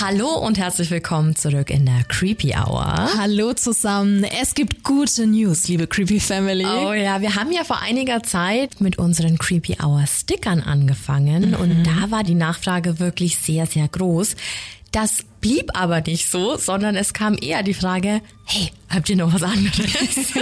[0.00, 3.08] Hallo und herzlich willkommen zurück in der Creepy Hour.
[3.16, 4.24] Hallo zusammen.
[4.24, 6.66] Es gibt gute News, liebe Creepy Family.
[6.66, 11.54] Oh ja, wir haben ja vor einiger Zeit mit unseren Creepy Hour Stickern angefangen mhm.
[11.54, 14.34] und da war die Nachfrage wirklich sehr, sehr groß.
[14.94, 19.34] Das blieb aber nicht so, sondern es kam eher die Frage, hey, habt ihr noch
[19.34, 20.34] was anderes?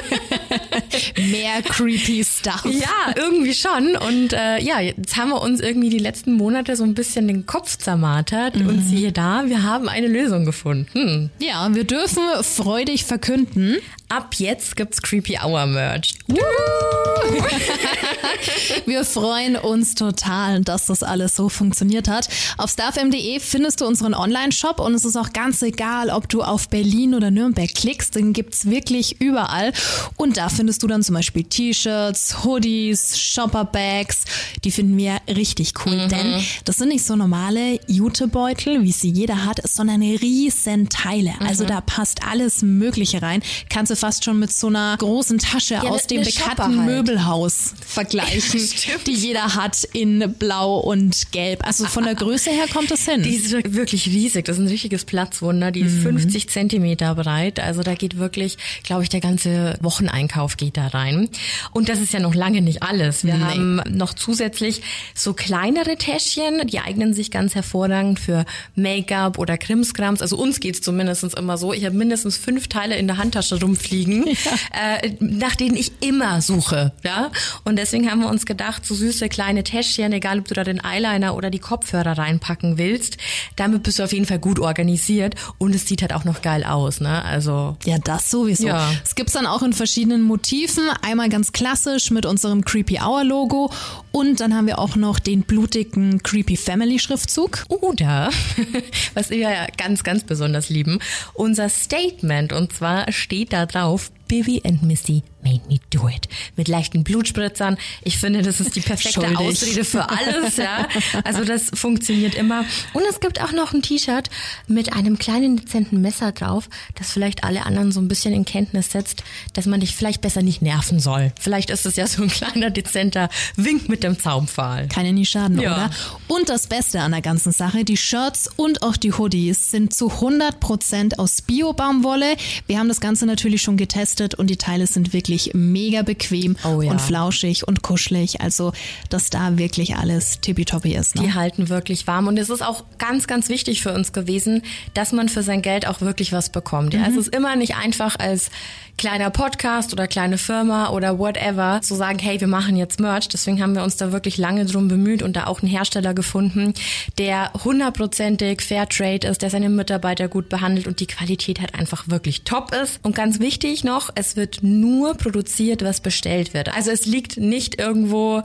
[1.16, 2.66] Mehr creepy Stuff.
[2.66, 3.96] Ja, irgendwie schon.
[3.96, 7.46] Und äh, ja, jetzt haben wir uns irgendwie die letzten Monate so ein bisschen den
[7.46, 8.68] Kopf zermartert mhm.
[8.68, 11.30] und siehe da, wir haben eine Lösung gefunden.
[11.40, 13.78] Ja, wir dürfen freudig verkünden.
[14.12, 16.16] Ab jetzt gibt's Creepy Hour Merch.
[18.86, 22.28] wir freuen uns total, dass das alles so funktioniert hat.
[22.58, 26.68] Auf starfm.de findest du unseren Online-Shop und es ist auch ganz egal, ob du auf
[26.68, 29.72] Berlin oder Nürnberg klickst, den gibt's wirklich überall.
[30.16, 34.24] Und da findest du dann zum Beispiel T-Shirts, Hoodies, Shopper-Bags.
[34.64, 36.08] Die finden wir richtig cool, mhm.
[36.10, 41.32] denn das sind nicht so normale Jutebeutel, wie sie jeder hat, sondern riesen Teile.
[41.40, 41.46] Mhm.
[41.46, 43.42] Also da passt alles Mögliche rein.
[43.70, 46.86] Kannst du fast schon mit so einer großen Tasche ja, aus dem bekannten halt.
[46.86, 48.60] Möbelhaus vergleichen,
[49.06, 51.64] die jeder hat in Blau und Gelb.
[51.64, 53.22] Also von der Größe her kommt es hin.
[53.22, 54.46] Die ist wirklich riesig.
[54.46, 55.70] Das ist ein richtiges Platzwunder.
[55.70, 56.18] Die ist mhm.
[56.18, 57.60] 50 Zentimeter breit.
[57.60, 61.28] Also da geht wirklich, glaube ich, der ganze Wocheneinkauf geht da rein.
[61.70, 63.22] Und das ist ja noch lange nicht alles.
[63.22, 63.44] Wir nee.
[63.44, 64.82] haben noch zusätzlich
[65.14, 70.22] so kleinere Täschchen, die eignen sich ganz hervorragend für Make-up oder Krimskrams.
[70.22, 71.72] Also uns geht's zumindest immer so.
[71.72, 74.96] Ich habe mindestens fünf Teile in der Handtasche rumfliegen, ja.
[75.02, 76.92] äh, nach denen ich immer suche.
[77.04, 77.30] Ja?
[77.64, 80.82] Und deswegen haben wir uns gedacht, so süße kleine Täschchen, egal ob du da den
[80.82, 83.18] Eyeliner oder die Kopfhörer reinpacken willst,
[83.56, 86.64] damit bist du auf jeden Fall gut organisiert und es sieht halt auch noch geil
[86.64, 87.00] aus.
[87.00, 87.24] Ne?
[87.24, 88.68] Also ja, das sowieso.
[88.68, 88.92] Ja.
[89.04, 90.88] Es gibt's dann auch in verschiedenen Motiven.
[91.02, 93.70] Einmal ganz klassisch mit unserem Creepy Hour Logo
[94.12, 97.64] und dann haben wir auch noch den blutigen Creepy Family Schriftzug.
[97.68, 98.30] Oder,
[99.14, 100.98] was wir ja ganz, ganz besonders lieben,
[101.34, 102.52] unser Statement.
[102.52, 104.10] Und zwar steht da drauf, auf.
[104.32, 106.26] Bibi and Missy made me do it.
[106.56, 107.76] Mit leichten Blutspritzern.
[108.02, 109.36] Ich finde, das ist die perfekte Schuldig.
[109.36, 110.88] Ausrede für alles, ja.
[111.24, 112.64] Also das funktioniert immer.
[112.94, 114.30] Und es gibt auch noch ein T-Shirt
[114.68, 118.92] mit einem kleinen dezenten Messer drauf, das vielleicht alle anderen so ein bisschen in Kenntnis
[118.92, 119.22] setzt,
[119.52, 121.32] dass man dich vielleicht besser nicht nerven soll.
[121.38, 124.88] Vielleicht ist es ja so ein kleiner dezenter Wink mit dem Zaunpfahl.
[124.88, 125.74] Kann ja nie schaden, ja.
[125.74, 125.90] oder?
[126.28, 130.10] Und das Beste an der ganzen Sache, die Shirts und auch die Hoodies sind zu
[130.10, 132.36] 100% aus Bio-Baumwolle.
[132.66, 136.56] Wir haben das Ganze natürlich schon getestet getestet und die Teile sind wirklich mega bequem
[136.64, 136.90] oh ja.
[136.90, 138.40] und flauschig und kuschelig.
[138.40, 138.72] Also,
[139.10, 141.16] dass da wirklich alles tippitoppi ist.
[141.16, 141.22] Ne?
[141.22, 144.62] Die halten wirklich warm und es ist auch ganz, ganz wichtig für uns gewesen,
[144.94, 146.94] dass man für sein Geld auch wirklich was bekommt.
[146.94, 147.06] Ja, mhm.
[147.06, 148.50] es ist immer nicht einfach als
[148.98, 153.28] kleiner Podcast oder kleine Firma oder whatever zu sagen, hey, wir machen jetzt Merch.
[153.28, 156.74] Deswegen haben wir uns da wirklich lange drum bemüht und da auch einen Hersteller gefunden,
[157.18, 162.08] der hundertprozentig Fair Trade ist, der seine Mitarbeiter gut behandelt und die Qualität halt einfach
[162.08, 163.00] wirklich top ist.
[163.02, 166.74] Und ganz wichtig noch, es wird nur produziert, was bestellt wird.
[166.74, 168.42] Also es liegt nicht irgendwo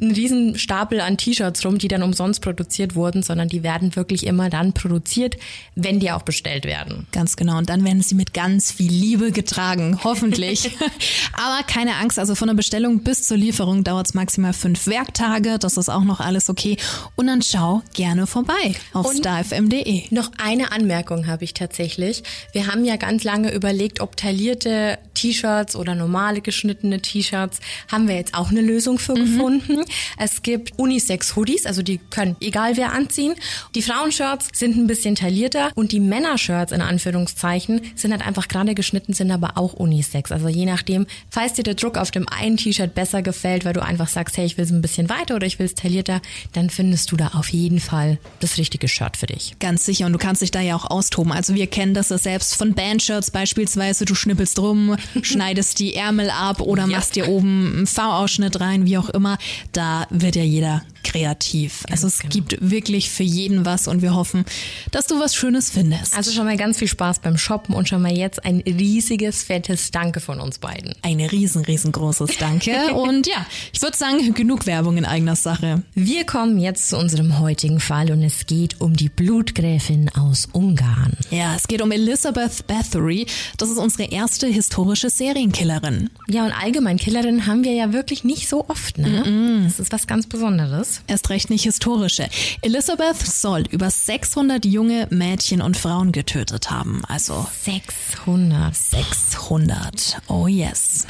[0.00, 4.26] ein riesen Stapel an T-Shirts rum, die dann umsonst produziert wurden, sondern die werden wirklich
[4.26, 5.36] immer dann produziert,
[5.74, 7.06] wenn die auch bestellt werden.
[7.12, 7.58] Ganz genau.
[7.58, 10.70] Und dann werden sie mit ganz viel Liebe getragen, hoffentlich.
[11.32, 15.58] Aber keine Angst, also von der Bestellung bis zur Lieferung dauert es maximal fünf Werktage.
[15.58, 16.76] Das ist auch noch alles okay.
[17.16, 20.04] Und dann schau gerne vorbei auf starfm.de.
[20.10, 22.22] Noch eine Anmerkung habe ich tatsächlich.
[22.52, 27.60] Wir haben ja ganz lange überlegt, ob taillierte T-Shirts oder normale geschnittene T-Shirts,
[27.90, 29.24] haben wir jetzt auch eine Lösung für mhm.
[29.24, 29.84] gefunden.
[30.16, 33.34] Es gibt Unisex-Hoodies, also die können egal wer anziehen.
[33.74, 38.74] Die Frauenshirts sind ein bisschen taillierter und die Männershirts in Anführungszeichen sind halt einfach gerade
[38.74, 40.32] geschnitten, sind aber auch Unisex.
[40.32, 43.82] Also je nachdem, falls dir der Druck auf dem einen T-Shirt besser gefällt, weil du
[43.82, 46.20] einfach sagst, hey, ich will es ein bisschen weiter oder ich will es taillierter,
[46.52, 49.56] dann findest du da auf jeden Fall das richtige Shirt für dich.
[49.58, 51.32] Ganz sicher und du kannst dich da ja auch austoben.
[51.32, 56.30] Also wir kennen das ja selbst von Bandshirts beispielsweise, du schnippelst rum, schneidest die Ärmel
[56.30, 56.88] ab oder ja.
[56.88, 59.38] machst dir oben einen V-Ausschnitt rein, wie auch immer
[59.78, 61.84] da wird ja jeder kreativ.
[61.86, 62.32] Ganz also es genau.
[62.32, 64.44] gibt wirklich für jeden was und wir hoffen,
[64.90, 66.16] dass du was Schönes findest.
[66.16, 69.90] Also schon mal ganz viel Spaß beim Shoppen und schon mal jetzt ein riesiges, fettes
[69.90, 70.94] Danke von uns beiden.
[71.02, 72.94] Ein riesen, riesengroßes Danke.
[72.94, 75.82] und ja, ich würde sagen, genug Werbung in eigener Sache.
[75.94, 81.12] Wir kommen jetzt zu unserem heutigen Fall und es geht um die Blutgräfin aus Ungarn.
[81.30, 83.26] Ja, es geht um Elizabeth Bathory.
[83.56, 86.10] Das ist unsere erste historische Serienkillerin.
[86.28, 89.08] Ja, und allgemein Killerinnen haben wir ja wirklich nicht so oft, ne?
[89.08, 89.64] Mm -mm.
[89.64, 90.97] Das ist was ganz Besonderes.
[91.06, 92.28] Erst recht nicht historische.
[92.62, 97.02] Elizabeth soll über 600 junge Mädchen und Frauen getötet haben.
[97.06, 98.74] Also 600.
[98.74, 100.18] 600.
[100.28, 101.06] Oh yes.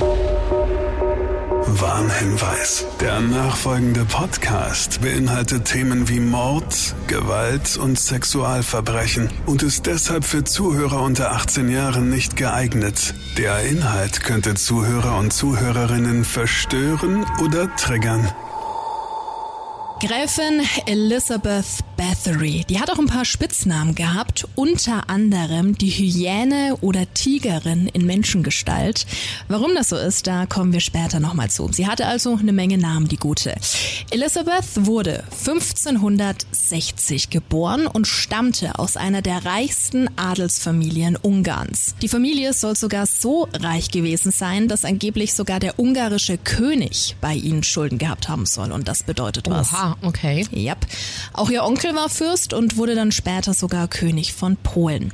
[1.67, 2.87] Warnhinweis.
[3.01, 11.03] Der nachfolgende Podcast beinhaltet Themen wie Mord, Gewalt und Sexualverbrechen und ist deshalb für Zuhörer
[11.03, 13.15] unter 18 Jahren nicht geeignet.
[13.37, 18.33] Der Inhalt könnte Zuhörer und Zuhörerinnen verstören oder triggern.
[20.01, 21.67] Gräfin Elizabeth
[21.97, 28.07] Bathory, die hat auch ein paar Spitznamen gehabt, unter anderem die Hyäne oder Tigerin in
[28.07, 29.05] Menschengestalt.
[29.49, 31.73] Warum das so ist, da kommen wir später nochmal zu.
[31.73, 33.57] Sie hatte also eine Menge Namen, die gute.
[34.11, 41.97] Elizabeth wurde 1560 geboren und stammte aus einer der reichsten Adelsfamilien Ungarns.
[42.01, 47.35] Die Familie soll sogar so reich gewesen sein, dass angeblich sogar der ungarische König bei
[47.35, 49.73] ihnen Schulden gehabt haben soll und das bedeutet was.
[49.89, 50.47] Oha, okay.
[50.53, 50.87] Yep.
[51.33, 55.13] Auch ihr Onkel war Fürst und wurde dann später sogar König von Polen.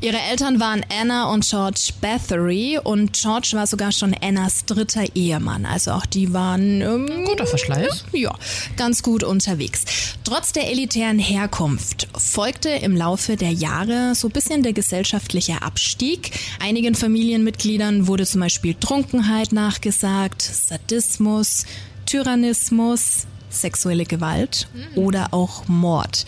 [0.00, 5.66] Ihre Eltern waren Anna und George Bathory und George war sogar schon Annas dritter Ehemann.
[5.66, 8.04] Also auch die waren ähm, Guter Verschleiß.
[8.12, 8.34] ja,
[8.76, 9.84] ganz gut unterwegs.
[10.24, 16.32] Trotz der elitären Herkunft folgte im Laufe der Jahre so ein bisschen der gesellschaftliche Abstieg.
[16.60, 21.64] Einigen Familienmitgliedern wurde zum Beispiel Trunkenheit nachgesagt, Sadismus,
[22.06, 26.26] Tyrannismus, sexuelle Gewalt oder auch Mord.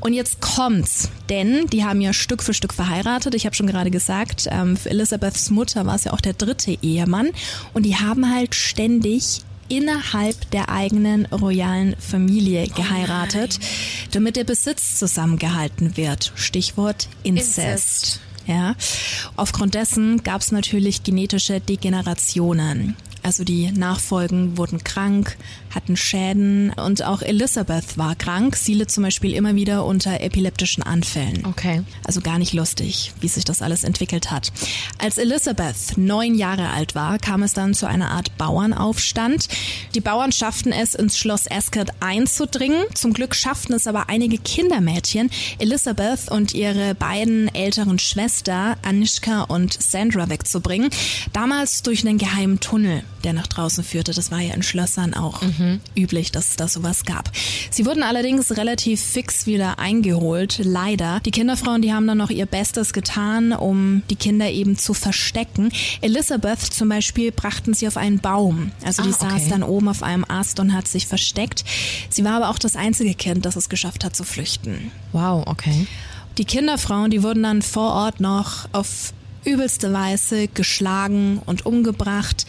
[0.00, 3.34] Und jetzt kommt's, denn die haben ja Stück für Stück verheiratet.
[3.34, 6.76] Ich habe schon gerade gesagt, ähm, für Elizabeths Mutter war es ja auch der dritte
[6.82, 7.30] Ehemann.
[7.74, 13.58] Und die haben halt ständig innerhalb der eigenen royalen Familie geheiratet,
[14.10, 16.32] damit der Besitz zusammengehalten wird.
[16.34, 17.58] Stichwort Inzest.
[17.58, 18.20] Inzest.
[18.46, 18.74] Ja.
[19.36, 22.96] Aufgrund dessen gab es natürlich genetische Degenerationen.
[23.22, 25.36] Also die Nachfolgen wurden krank,
[25.74, 28.56] hatten Schäden und auch Elizabeth war krank.
[28.56, 31.44] Sie litt zum Beispiel immer wieder unter epileptischen Anfällen.
[31.46, 31.82] Okay.
[32.04, 34.52] Also gar nicht lustig, wie sich das alles entwickelt hat.
[34.98, 39.48] Als Elizabeth neun Jahre alt war, kam es dann zu einer Art Bauernaufstand.
[39.94, 42.82] Die Bauern schafften es, ins Schloss Ascot einzudringen.
[42.94, 49.80] Zum Glück schafften es aber einige Kindermädchen, Elizabeth und ihre beiden älteren Schwester Anishka und
[49.80, 50.90] Sandra wegzubringen.
[51.32, 54.12] Damals durch einen geheimen Tunnel, der nach draußen führte.
[54.12, 55.42] Das war ja in Schlössern auch
[55.96, 57.30] üblich, dass es da sowas gab.
[57.70, 61.20] Sie wurden allerdings relativ fix wieder eingeholt, leider.
[61.20, 65.70] Die Kinderfrauen, die haben dann noch ihr Bestes getan, um die Kinder eben zu verstecken.
[66.00, 68.72] Elizabeth zum Beispiel brachten sie auf einen Baum.
[68.84, 69.30] Also die Ah, okay.
[69.38, 71.64] saß dann oben auf einem Ast und hat sich versteckt.
[72.08, 74.90] Sie war aber auch das einzige Kind, das es geschafft hat zu flüchten.
[75.12, 75.86] Wow, okay.
[76.38, 79.12] Die Kinderfrauen, die wurden dann vor Ort noch auf
[79.44, 82.46] übelste Weise geschlagen und umgebracht.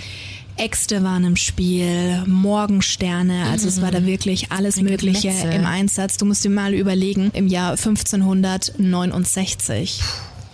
[0.57, 5.53] Äxte waren im Spiel, Morgensterne, also es war da wirklich alles Ein Mögliche Gemetzel.
[5.53, 6.17] im Einsatz.
[6.17, 10.01] Du musst dir mal überlegen, im Jahr 1569.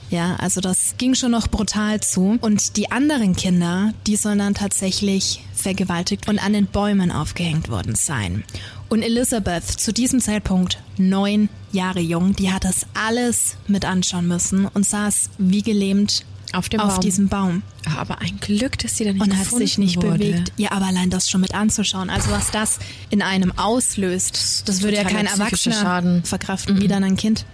[0.09, 2.37] Ja, also das ging schon noch brutal zu.
[2.39, 7.95] Und die anderen Kinder, die sollen dann tatsächlich vergewaltigt und an den Bäumen aufgehängt worden
[7.95, 8.45] sein.
[8.87, 14.65] Und Elizabeth, zu diesem Zeitpunkt neun Jahre jung, die hat das alles mit anschauen müssen
[14.65, 16.23] und saß wie gelähmt
[16.53, 17.01] Auf dem auf Baum.
[17.01, 20.17] diesem Baum Ah, Aber ein Glück, dass sie da nicht und hat sich nicht wurde.
[20.17, 20.53] bewegt.
[20.57, 22.79] Ja, aber allein das schon mit anzuschauen, also was das
[23.09, 26.23] in einem auslöst, das würde ja kein Erwachsener Schaden.
[26.23, 27.45] verkraften, wie dann ein Kind.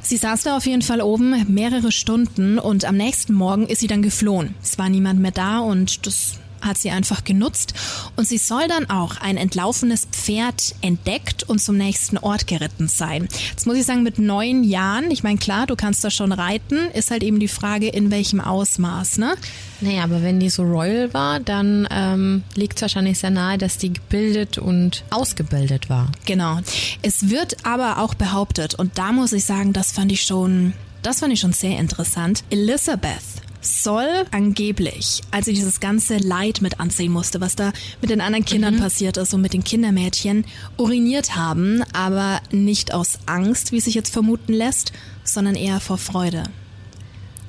[0.00, 3.86] Sie saß da auf jeden Fall oben mehrere Stunden und am nächsten Morgen ist sie
[3.86, 4.54] dann geflohen.
[4.62, 7.74] Es war niemand mehr da und das hat sie einfach genutzt
[8.16, 13.28] und sie soll dann auch ein entlaufenes Pferd entdeckt und zum nächsten Ort geritten sein.
[13.50, 16.76] Jetzt muss ich sagen, mit neun Jahren, ich meine klar, du kannst da schon reiten,
[16.94, 19.34] ist halt eben die Frage, in welchem Ausmaß, ne?
[19.80, 23.78] Naja, aber wenn die so royal war, dann ähm, liegt es wahrscheinlich sehr nahe, dass
[23.78, 26.10] die gebildet und ausgebildet war.
[26.24, 26.60] Genau.
[27.02, 31.18] Es wird aber auch behauptet, und da muss ich sagen, das fand ich schon, das
[31.18, 32.44] fand ich schon sehr interessant.
[32.50, 38.20] Elizabeth soll angeblich, als sie dieses ganze Leid mit ansehen musste, was da mit den
[38.20, 40.44] anderen Kindern passiert ist und mit den Kindermädchen,
[40.76, 44.92] uriniert haben, aber nicht aus Angst, wie sich jetzt vermuten lässt,
[45.24, 46.44] sondern eher vor Freude.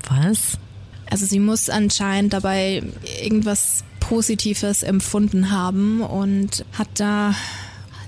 [0.09, 0.57] Was?
[1.09, 2.83] Also sie muss anscheinend dabei
[3.21, 7.35] irgendwas Positives empfunden haben und hat da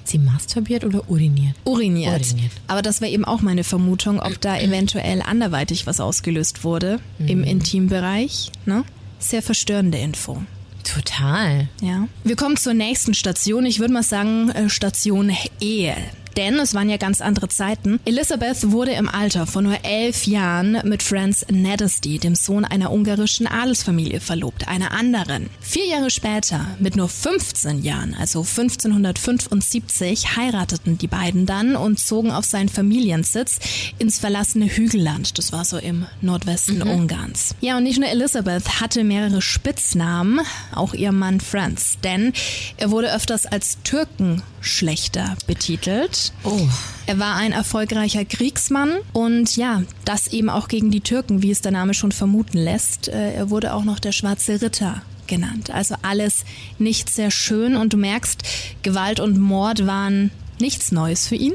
[0.06, 1.56] Hat sie masturbiert oder uriniert?
[1.64, 2.14] uriniert.
[2.14, 2.52] Uriniert.
[2.68, 7.44] Aber das wäre eben auch meine Vermutung, ob da eventuell anderweitig was ausgelöst wurde im
[7.44, 8.52] Intimbereich.
[8.68, 8.84] Ne?
[9.18, 10.44] Sehr verstörende Info.
[10.84, 11.70] Total.
[11.82, 12.08] Ja.
[12.24, 13.66] Wir kommen zur nächsten Station.
[13.66, 15.96] Ich würde mal sagen, äh, Station Ehe.
[16.38, 18.00] Denn es waren ja ganz andere Zeiten.
[18.06, 23.48] Elisabeth wurde im Alter von nur elf Jahren mit Franz Nedesty, dem Sohn einer ungarischen
[23.48, 25.50] Adelsfamilie, verlobt, einer anderen.
[25.62, 32.32] Vier Jahre später, mit nur 15 Jahren, also 1575, heirateten die beiden dann und zogen
[32.32, 33.60] auf seinen Familiensitz
[33.98, 35.38] ins verlassene Hügelland.
[35.38, 36.90] Das war so im Nordwesten mhm.
[36.90, 37.56] Ungarns.
[37.62, 40.42] Ja, und nicht nur Elisabeth hatte mehrere Spitznamen,
[40.74, 42.34] auch ihr Mann Franz, denn
[42.78, 46.25] er wurde öfters als Türkenschlechter betitelt.
[46.44, 46.68] Oh.
[47.08, 51.62] Er war ein erfolgreicher Kriegsmann und ja, das eben auch gegen die Türken, wie es
[51.62, 53.08] der Name schon vermuten lässt.
[53.08, 55.72] Äh, er wurde auch noch der Schwarze Ritter genannt.
[55.72, 56.46] Also alles
[56.80, 58.44] nicht sehr schön und du merkst,
[58.84, 61.54] Gewalt und Mord waren nichts Neues für ihn.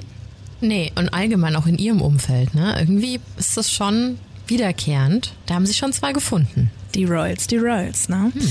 [0.60, 2.54] Nee, und allgemein auch in ihrem Umfeld.
[2.54, 2.76] Ne?
[2.78, 5.32] Irgendwie ist das schon wiederkehrend.
[5.46, 6.70] Da haben sich schon zwei gefunden.
[6.94, 8.32] Die Royals, die Royals, ne?
[8.34, 8.48] Hm.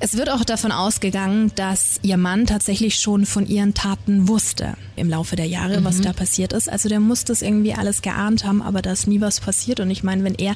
[0.00, 5.08] Es wird auch davon ausgegangen, dass ihr Mann tatsächlich schon von ihren Taten wusste im
[5.08, 5.84] Laufe der Jahre, mhm.
[5.84, 6.68] was da passiert ist.
[6.68, 9.80] Also der muss das irgendwie alles geahnt haben, aber da ist nie was passiert.
[9.80, 10.54] Und ich meine, wenn er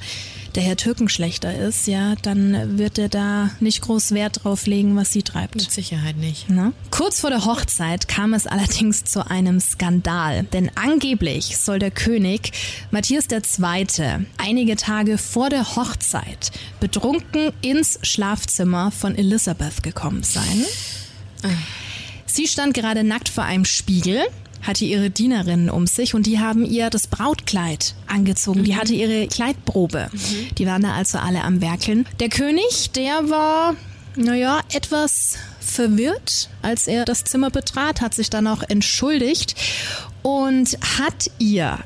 [0.55, 5.13] der Herr Türkenschlechter ist, ja, dann wird er da nicht groß Wert drauf legen, was
[5.13, 5.57] sie treibt.
[5.57, 6.47] Mit Sicherheit nicht.
[6.49, 6.73] Na?
[6.91, 12.53] Kurz vor der Hochzeit kam es allerdings zu einem Skandal, denn angeblich soll der König
[12.91, 14.27] Matthias II.
[14.39, 17.18] einige Tage vor der Hochzeit betrunken
[17.63, 20.65] ins Schlafzimmer von Elisabeth gekommen sein.
[22.27, 24.23] Sie stand gerade nackt vor einem Spiegel
[24.63, 28.61] hatte ihre Dienerinnen um sich und die haben ihr das Brautkleid angezogen.
[28.61, 28.65] Mhm.
[28.65, 30.09] Die hatte ihre Kleidprobe.
[30.13, 30.55] Mhm.
[30.57, 32.07] Die waren da also alle am Werkeln.
[32.21, 33.77] Der König, der war,
[34.17, 39.55] naja, etwas verwirrt, als er das Zimmer betrat, hat sich dann auch entschuldigt
[40.23, 41.79] und hat ihr,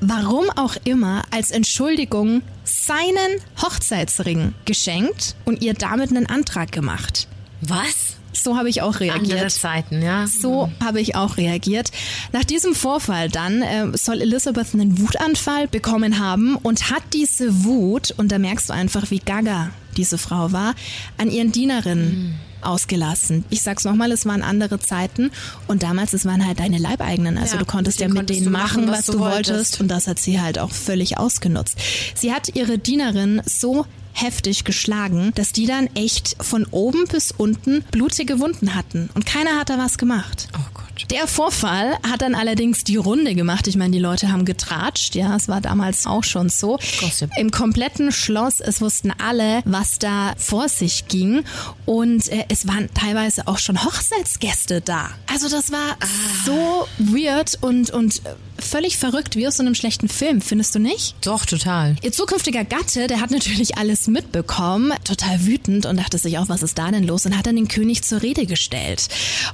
[0.00, 2.42] warum auch immer, als Entschuldigung
[2.86, 7.28] seinen Hochzeitsring geschenkt und ihr damit einen Antrag gemacht.
[7.60, 8.16] Was?
[8.32, 9.32] So habe ich auch reagiert.
[9.32, 10.26] Andere Zeiten, ja.
[10.26, 11.90] So habe ich auch reagiert.
[12.32, 18.12] Nach diesem Vorfall dann äh, soll Elizabeth einen Wutanfall bekommen haben und hat diese Wut,
[18.16, 20.74] und da merkst du einfach, wie gaga diese Frau war,
[21.16, 23.44] an ihren Dienerinnen mhm ausgelassen.
[23.50, 25.30] Ich sag's nochmal, es waren andere Zeiten
[25.66, 27.38] und damals, es waren halt deine Leibeigenen.
[27.38, 29.50] Also ja, du konntest ja mit denen machen, was, was du wolltest.
[29.50, 31.78] wolltest und das hat sie halt auch völlig ausgenutzt.
[32.14, 37.82] Sie hat ihre Dienerin so heftig geschlagen, dass die dann echt von oben bis unten
[37.90, 39.10] blutige Wunden hatten.
[39.14, 40.48] Und keiner hat da was gemacht.
[40.56, 40.84] Oh Gott.
[41.10, 43.66] Der Vorfall hat dann allerdings die Runde gemacht.
[43.66, 45.14] Ich meine, die Leute haben getratscht.
[45.14, 46.78] Ja, es war damals auch schon so.
[47.00, 47.30] Gossip.
[47.36, 51.44] Im kompletten Schloss, es wussten alle, was da vor sich ging.
[51.84, 55.10] Und äh, es waren teilweise auch schon Hochzeitsgäste da.
[55.32, 56.06] Also das war ah.
[56.44, 60.78] so weird und, und äh, völlig verrückt, wie aus so einem schlechten Film, findest du
[60.78, 61.14] nicht?
[61.22, 61.96] Doch, total.
[62.02, 66.62] Ihr zukünftiger Gatte, der hat natürlich alles mitbekommen, total wütend und dachte sich auch, was
[66.62, 67.26] ist da denn los?
[67.26, 69.08] Und hat dann den König zur Rede gestellt.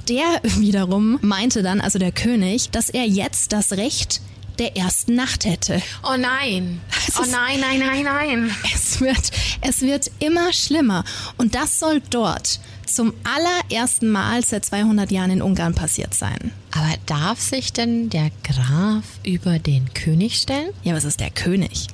[0.07, 4.19] Der wiederum meinte dann, also der König, dass er jetzt das Recht
[4.59, 5.81] der ersten Nacht hätte.
[6.03, 6.81] Oh nein.
[7.07, 8.55] Es oh nein, nein, nein, nein.
[8.75, 11.05] Es wird, es wird immer schlimmer.
[11.37, 16.51] Und das soll dort zum allerersten Mal seit 200 Jahren in Ungarn passiert sein.
[16.71, 20.71] Aber darf sich denn der Graf über den König stellen?
[20.83, 21.87] Ja, was ist der König?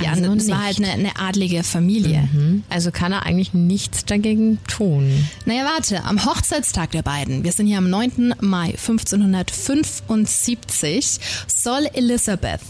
[0.00, 2.28] Die also andere, das war halt eine, eine adlige Familie.
[2.32, 2.64] Mhm.
[2.68, 5.28] Also kann er eigentlich nichts dagegen tun.
[5.44, 8.34] Naja, warte, am Hochzeitstag der beiden, wir sind hier am 9.
[8.40, 12.60] Mai 1575, soll Elisabeth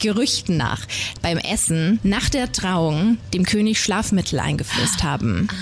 [0.00, 0.86] Gerüchten nach
[1.22, 5.48] beim Essen nach der Trauung dem König Schlafmittel eingeflößt haben.
[5.50, 5.54] Ah.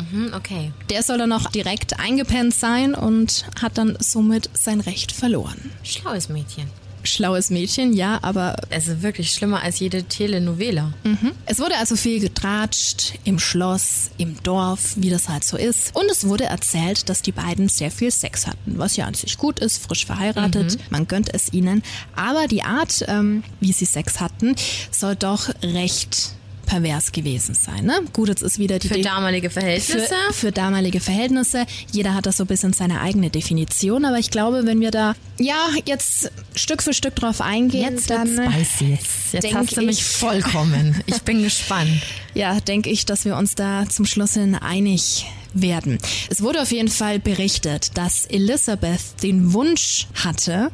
[0.00, 0.72] Mhm, okay.
[0.88, 5.70] Der soll dann noch direkt eingepennt sein und hat dann somit sein Recht verloren.
[5.82, 6.68] Schlaues Mädchen.
[7.02, 8.56] Schlaues Mädchen, ja, aber.
[8.70, 10.92] Es ist wirklich schlimmer als jede Telenovela.
[11.04, 11.32] Mhm.
[11.46, 15.94] Es wurde also viel getratscht im Schloss, im Dorf, wie das halt so ist.
[15.96, 19.38] Und es wurde erzählt, dass die beiden sehr viel Sex hatten, was ja an sich
[19.38, 20.82] gut ist, frisch verheiratet, mhm.
[20.90, 21.82] man gönnt es ihnen.
[22.14, 24.56] Aber die Art, ähm, wie sie Sex hatten,
[24.90, 26.32] soll doch recht
[26.70, 27.84] pervers gewesen sein.
[27.84, 28.00] Ne?
[28.12, 30.06] Gut, jetzt ist wieder die für damalige Verhältnisse.
[30.28, 31.66] Für, für, damalige Verhältnisse.
[31.90, 35.16] Jeder hat das so ein bisschen seine eigene Definition, aber ich glaube, wenn wir da
[35.38, 38.92] ja jetzt Stück für Stück drauf eingehen, jetzt dann spicy.
[38.92, 41.02] Jetzt, jetzt hast du mich vollkommen.
[41.06, 42.02] Ich bin gespannt.
[42.34, 45.98] Ja, denke ich, dass wir uns da zum Schluss hin einig werden.
[46.28, 50.70] Es wurde auf jeden Fall berichtet, dass Elisabeth den Wunsch hatte,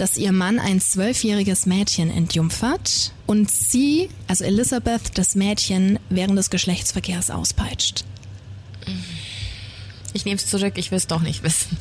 [0.00, 6.50] dass ihr Mann ein zwölfjähriges Mädchen entjungfert und sie, also Elisabeth, das Mädchen während des
[6.50, 8.04] Geschlechtsverkehrs auspeitscht.
[10.14, 11.76] Ich nehme es zurück, ich will es doch nicht wissen.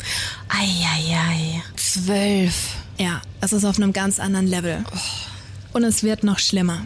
[0.50, 1.62] Eieiei.
[1.76, 2.76] Zwölf.
[2.98, 4.84] Ja, es ist auf einem ganz anderen Level.
[4.92, 4.98] Oh.
[5.78, 6.86] Und es wird noch schlimmer.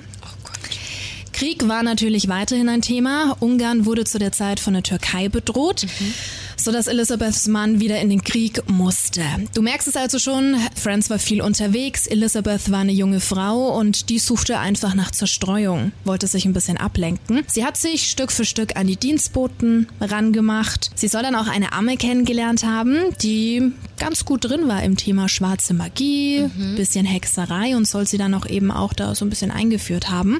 [1.33, 3.35] Krieg war natürlich weiterhin ein Thema.
[3.39, 5.87] Ungarn wurde zu der Zeit von der Türkei bedroht.
[5.99, 6.13] Mhm.
[6.63, 9.23] Sodass Elizabeths Mann wieder in den Krieg musste.
[9.53, 14.09] Du merkst es also schon, Franz war viel unterwegs, Elizabeth war eine junge Frau und
[14.09, 17.43] die suchte einfach nach Zerstreuung, wollte sich ein bisschen ablenken.
[17.47, 20.91] Sie hat sich Stück für Stück an die Dienstboten rangemacht.
[20.95, 25.29] Sie soll dann auch eine Amme kennengelernt haben, die ganz gut drin war im Thema
[25.29, 26.75] schwarze Magie, mhm.
[26.75, 30.39] bisschen Hexerei und soll sie dann auch eben auch da so ein bisschen eingeführt haben.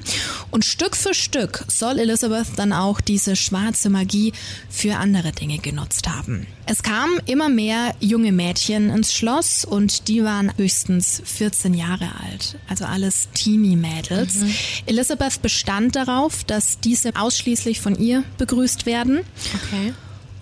[0.50, 4.32] Und Stück für Stück soll Elizabeth dann auch diese schwarze Magie
[4.68, 6.48] für andere Dinge genutzt haben.
[6.66, 12.58] Es kamen immer mehr junge Mädchen ins Schloss und die waren höchstens 14 Jahre alt,
[12.68, 14.40] also alles Teenie-Mädels.
[14.40, 14.54] Mhm.
[14.86, 19.20] Elizabeth bestand darauf, dass diese ausschließlich von ihr begrüßt werden.
[19.54, 19.92] Okay.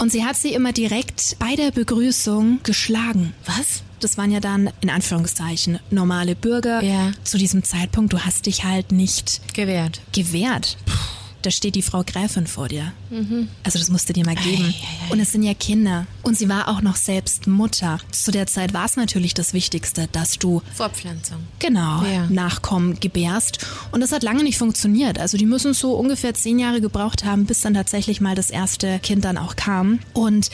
[0.00, 3.35] Und sie hat sie immer direkt bei der Begrüßung geschlagen.
[3.45, 3.83] Was?
[4.00, 6.83] Das waren ja dann in Anführungszeichen normale Bürger.
[6.83, 7.12] Ja.
[7.23, 10.00] Zu diesem Zeitpunkt, du hast dich halt nicht gewehrt.
[10.12, 10.78] Gewehrt.
[10.87, 12.92] Puh da steht die Frau Gräfin vor dir.
[13.11, 13.49] Mhm.
[13.62, 14.64] Also das musste dir mal geben.
[14.64, 15.12] Ei, ei, ei.
[15.12, 16.06] Und es sind ja Kinder.
[16.23, 17.99] Und sie war auch noch selbst Mutter.
[18.11, 21.38] Zu der Zeit war es natürlich das Wichtigste, dass du Fortpflanzung.
[21.59, 22.26] Genau, ja.
[22.28, 23.66] Nachkommen gebärst.
[23.92, 25.18] Und das hat lange nicht funktioniert.
[25.18, 28.99] Also die müssen so ungefähr zehn Jahre gebraucht haben, bis dann tatsächlich mal das erste
[29.00, 30.00] Kind dann auch kam.
[30.12, 30.50] Und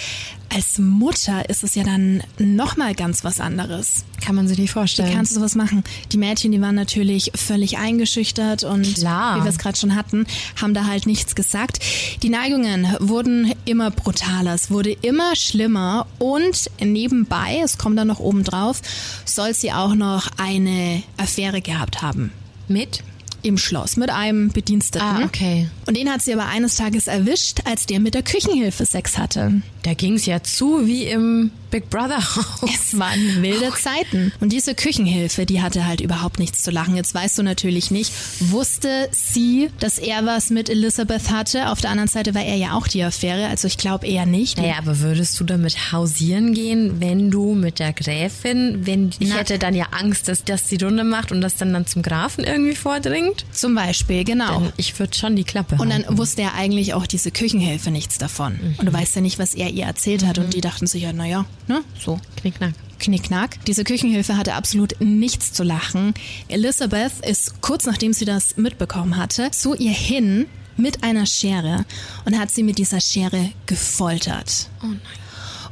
[0.55, 4.05] als Mutter ist es ja dann nochmal ganz was anderes.
[4.25, 5.09] Kann man sich nicht vorstellen.
[5.09, 5.85] Wie kannst du sowas machen?
[6.13, 9.39] Die Mädchen, die waren natürlich völlig eingeschüchtert und Klar.
[9.39, 10.27] wie wir es gerade schon hatten,
[10.61, 11.81] haben da halt nichts gesagt.
[12.23, 18.21] Die Neigungen wurden immer brutaler, es wurde immer schlimmer und nebenbei, es kommt dann noch
[18.21, 18.81] oben drauf,
[19.25, 22.33] soll sie auch noch eine Affäre gehabt haben.
[22.69, 23.03] Mit?
[23.47, 25.07] im Schloss mit einem Bediensteten.
[25.07, 25.69] Ah, okay.
[25.87, 29.63] Und den hat sie aber eines Tages erwischt, als der mit der Küchenhilfe Sex hatte.
[29.87, 32.71] Da ging es ja zu wie im Big Brother Haus.
[32.75, 33.73] Es waren wilde.
[33.81, 34.33] Zeiten.
[34.41, 36.97] Und diese Küchenhilfe, die hatte halt überhaupt nichts zu lachen.
[36.97, 41.71] Jetzt weißt du natürlich nicht, wusste sie, dass er was mit Elizabeth hatte?
[41.71, 44.59] Auf der anderen Seite war er ja auch die Affäre, also ich glaube eher nicht.
[44.59, 49.37] Naja, aber würdest du damit hausieren gehen, wenn du mit der Gräfin, wenn ich Na,
[49.37, 52.43] hätte dann ja Angst, dass das die Runde macht und das dann dann zum Grafen
[52.43, 53.45] irgendwie vordringt?
[53.53, 54.61] Zum Beispiel, genau.
[54.61, 56.19] Denn ich würde schon die Klappe Und dann halten.
[56.19, 58.55] wusste er eigentlich auch diese Küchenhilfe nichts davon.
[58.61, 58.75] Mhm.
[58.79, 60.39] Und du weißt ja nicht, was er ihr erzählt hat.
[60.39, 60.45] Mhm.
[60.45, 62.19] Und die dachten sich ja, naja, ne, so.
[62.37, 62.75] Knickknack.
[62.99, 63.65] Knickknack.
[63.67, 66.15] Diese Küchenhilfe hatte absolut nichts zu lachen.
[66.49, 71.85] Elizabeth ist kurz nachdem sie das mitbekommen hatte, zu ihr hin mit einer Schere
[72.25, 74.69] und hat sie mit dieser Schere gefoltert.
[74.83, 75.01] Oh nein.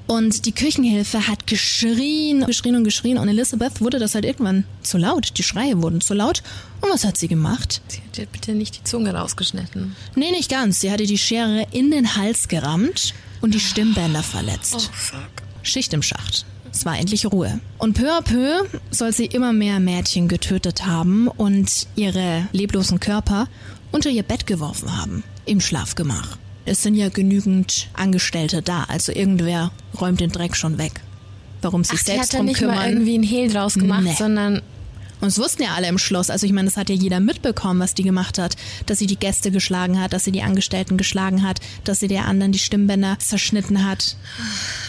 [0.06, 3.16] Und die Küchenhilfe hat geschrien, geschrien und geschrien.
[3.16, 5.32] Und Elizabeth wurde das halt irgendwann zu laut.
[5.38, 6.42] Die Schreie wurden zu laut.
[6.82, 7.80] Und was hat sie gemacht?
[8.12, 9.96] Sie hat bitte nicht die Zunge rausgeschnitten.
[10.14, 10.80] Nee, nicht ganz.
[10.80, 14.90] Sie hatte die Schere in den Hals gerammt und die Stimmbänder verletzt.
[15.12, 15.16] Oh.
[15.62, 16.46] Schicht im Schacht.
[16.72, 17.60] Es war endlich Ruhe.
[17.76, 23.48] Und peu à peu soll sie immer mehr Mädchen getötet haben und ihre leblosen Körper
[23.92, 25.24] unter ihr Bett geworfen haben.
[25.44, 26.38] Im Schlafgemach.
[26.64, 31.02] Es sind ja genügend Angestellte da, also irgendwer räumt den Dreck schon weg.
[31.60, 32.76] Warum sich Ach, selbst die hat drum nicht kümmern.
[32.76, 34.14] Mal irgendwie ein Hehl draus gemacht, nee.
[34.16, 34.62] sondern
[35.24, 36.28] und es wussten ja alle im Schloss.
[36.28, 38.56] Also ich meine, das hat ja jeder mitbekommen, was die gemacht hat.
[38.86, 42.26] Dass sie die Gäste geschlagen hat, dass sie die Angestellten geschlagen hat, dass sie der
[42.26, 44.16] anderen die Stimmbänder zerschnitten hat.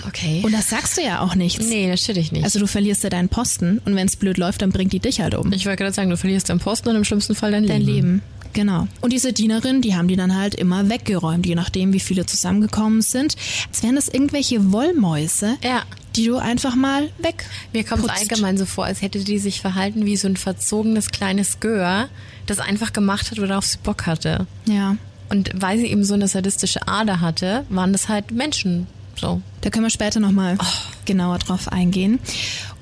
[0.07, 0.41] Okay.
[0.43, 1.65] Und das sagst du ja auch nichts.
[1.65, 2.43] Nee, natürlich nicht.
[2.43, 5.21] Also du verlierst ja deinen Posten und wenn es blöd läuft, dann bringt die dich
[5.21, 5.53] halt um.
[5.53, 7.85] Ich wollte gerade sagen, du verlierst deinen Posten und im schlimmsten Fall dein Leben.
[7.85, 8.21] Dein Leben.
[8.55, 8.87] Genau.
[9.01, 13.01] Und diese Dienerin, die haben die dann halt immer weggeräumt, je nachdem, wie viele zusammengekommen
[13.01, 13.35] sind.
[13.67, 15.83] Als wären das irgendwelche Wollmäuse, ja.
[16.15, 17.45] die du einfach mal weg.
[17.73, 21.11] Mir kommt es allgemein so vor, als hätte die sich verhalten wie so ein verzogenes
[21.11, 22.07] kleines Gör,
[22.45, 24.47] das einfach gemacht hat, worauf sie Bock hatte.
[24.67, 24.95] Ja.
[25.27, 28.87] Und weil sie eben so eine sadistische Ader hatte, waren das halt Menschen.
[29.15, 29.41] So.
[29.61, 30.65] Da können wir später nochmal oh.
[31.05, 32.19] genauer drauf eingehen.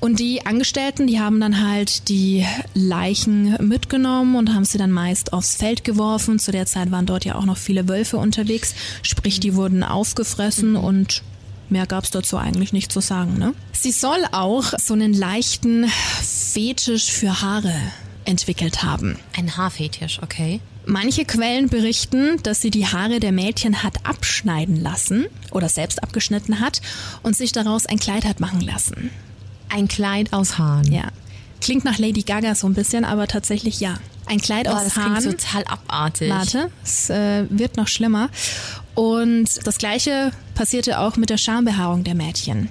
[0.00, 2.44] Und die Angestellten, die haben dann halt die
[2.74, 6.38] Leichen mitgenommen und haben sie dann meist aufs Feld geworfen.
[6.38, 8.74] Zu der Zeit waren dort ja auch noch viele Wölfe unterwegs.
[9.02, 10.76] Sprich, die wurden aufgefressen mhm.
[10.76, 11.22] und
[11.70, 13.38] Mehr gab's dazu eigentlich nicht zu sagen.
[13.38, 13.54] Ne?
[13.72, 17.74] Sie soll auch so einen leichten Fetisch für Haare
[18.24, 19.18] entwickelt haben.
[19.36, 20.60] Ein Haarfetisch, okay.
[20.86, 26.60] Manche Quellen berichten, dass sie die Haare der Mädchen hat abschneiden lassen oder selbst abgeschnitten
[26.60, 26.82] hat
[27.22, 29.10] und sich daraus ein Kleid hat machen lassen.
[29.70, 30.92] Ein Kleid aus Haaren?
[30.92, 31.08] Ja.
[31.60, 33.94] Klingt nach Lady Gaga so ein bisschen, aber tatsächlich ja.
[34.26, 35.18] Ein Kleid Boah, aus das Haaren.
[35.18, 36.30] Klingt total abartig.
[36.30, 38.28] Warte, es äh, wird noch schlimmer.
[38.94, 42.68] Und das gleiche passierte auch mit der Schambehaarung der Mädchen.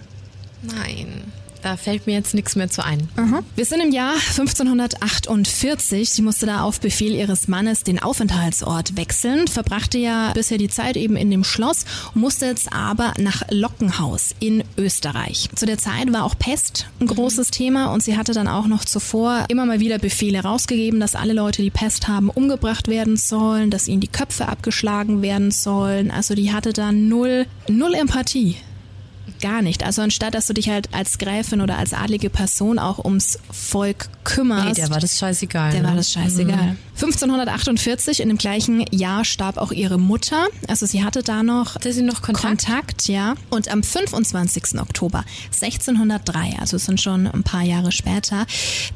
[0.61, 1.23] Nein.
[1.63, 3.07] Da fällt mir jetzt nichts mehr zu ein.
[3.15, 3.39] Mhm.
[3.55, 6.09] Wir sind im Jahr 1548.
[6.09, 10.97] Sie musste da auf Befehl ihres Mannes den Aufenthaltsort wechseln, verbrachte ja bisher die Zeit
[10.97, 15.49] eben in dem Schloss, musste jetzt aber nach Lockenhaus in Österreich.
[15.55, 17.51] Zu der Zeit war auch Pest ein großes mhm.
[17.51, 21.33] Thema und sie hatte dann auch noch zuvor immer mal wieder Befehle rausgegeben, dass alle
[21.33, 26.11] Leute, die Pest haben, umgebracht werden sollen, dass ihnen die Köpfe abgeschlagen werden sollen.
[26.11, 28.57] Also die hatte da null, null Empathie
[29.43, 29.83] gar nicht.
[29.83, 34.07] Also anstatt, dass du dich halt als Gräfin oder als adlige Person auch ums Volk
[34.23, 34.65] kümmerst.
[34.65, 35.71] Nee, der war das scheißegal.
[35.71, 35.87] Der ne?
[35.89, 36.71] war das scheißegal.
[36.71, 36.77] Mhm.
[36.95, 40.47] 1548, in dem gleichen Jahr, starb auch ihre Mutter.
[40.67, 42.65] Also sie hatte da noch, hatte sie noch Kontakt?
[42.65, 43.35] Kontakt, ja.
[43.49, 44.79] Und am 25.
[44.79, 48.45] Oktober 1603, also es sind schon ein paar Jahre später,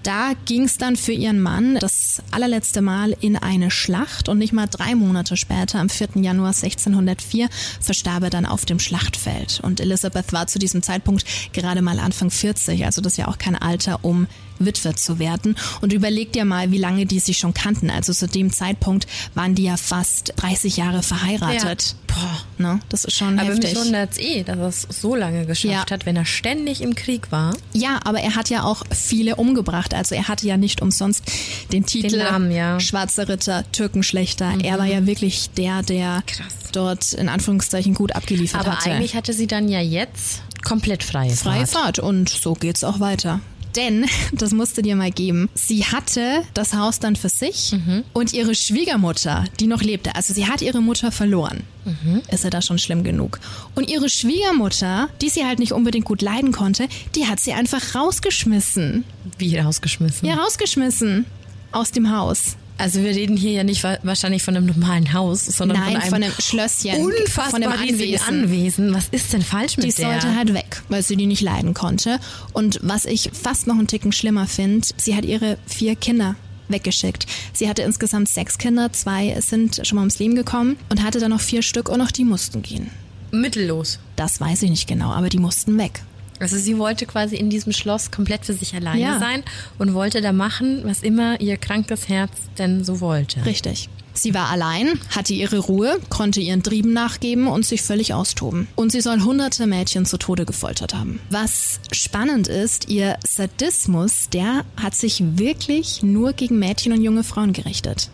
[0.03, 4.53] da ging es dann für ihren Mann das allerletzte Mal in eine Schlacht und nicht
[4.53, 6.09] mal drei Monate später, am 4.
[6.15, 7.49] Januar 1604,
[7.81, 9.59] verstarb er dann auf dem Schlachtfeld.
[9.63, 13.37] Und Elizabeth war zu diesem Zeitpunkt gerade mal Anfang 40, also das ist ja auch
[13.37, 14.27] kein Alter, um
[14.59, 15.55] Witwe zu werden.
[15.81, 17.89] Und überleg dir mal, wie lange die sich schon kannten.
[17.89, 21.95] Also zu dem Zeitpunkt waren die ja fast 30 Jahre verheiratet.
[22.09, 22.15] Ja.
[22.15, 22.37] Boah.
[22.57, 22.79] Ne?
[22.89, 23.73] Das ist schon aber heftig.
[23.75, 25.95] mich wundert eh, dass er es so lange geschafft Ja.
[25.95, 27.55] hat, wenn er ständig im Krieg war.
[27.73, 29.93] Ja, aber er hat ja auch viele umgebracht.
[29.93, 31.23] Also er hatte ja nicht umsonst
[31.71, 32.75] den Titel Namen, ja.
[32.75, 32.79] Mhm.
[32.79, 34.53] Schwarzer Ritter, Türkenschlechter.
[34.63, 36.53] Er war ja wirklich der, der Krass.
[36.71, 38.89] dort in Anführungszeichen gut abgeliefert Aber hatte.
[38.91, 41.97] eigentlich hatte sie dann ja jetzt komplett freie Freie Fahrt.
[41.97, 43.39] Fahrt und so geht's auch weiter.
[43.77, 48.03] Denn, das musste dir mal geben, sie hatte das Haus dann für sich Mhm.
[48.13, 51.61] und ihre Schwiegermutter, die noch lebte, also sie hat ihre Mutter verloren.
[51.85, 52.21] Mhm.
[52.31, 53.39] Ist ja da schon schlimm genug.
[53.75, 57.95] Und ihre Schwiegermutter, die sie halt nicht unbedingt gut leiden konnte, die hat sie einfach
[57.95, 59.03] rausgeschmissen.
[59.37, 60.27] Wie rausgeschmissen.
[60.27, 61.25] Ja, rausgeschmissen.
[61.71, 62.57] Aus dem Haus.
[62.79, 66.01] Also wir reden hier ja nicht wa- wahrscheinlich von einem normalen Haus, sondern Nein, von
[66.01, 67.01] einem von einem Schlösschen.
[67.03, 68.27] unfassbar von einem Anwesen.
[68.27, 68.93] Anwesen.
[68.93, 70.11] Was ist denn falsch mit Die der?
[70.21, 72.19] sollte halt weg, weil sie die nicht leiden konnte.
[72.53, 76.35] Und was ich fast noch einen Ticken schlimmer finde, sie hat ihre vier Kinder
[76.69, 77.25] weggeschickt.
[77.53, 81.31] Sie hatte insgesamt sechs Kinder, zwei sind schon mal ums Leben gekommen und hatte dann
[81.31, 82.91] noch vier Stück und auch die mussten gehen.
[83.31, 83.99] Mittellos.
[84.15, 86.01] Das weiß ich nicht genau, aber die mussten weg.
[86.39, 89.19] Also sie wollte quasi in diesem Schloss komplett für sich alleine Ja.
[89.19, 89.43] sein
[89.77, 93.45] und wollte da machen, was immer ihr krankes Herz denn so wollte.
[93.45, 93.89] Richtig.
[94.13, 98.67] Sie war allein, hatte ihre Ruhe, konnte ihren Trieben nachgeben und sich völlig austoben.
[98.75, 101.19] Und sie soll hunderte Mädchen zu Tode gefoltert haben.
[101.29, 107.53] Was spannend ist, ihr Sadismus, der hat sich wirklich nur gegen Mädchen und junge Frauen
[107.53, 108.09] gerichtet.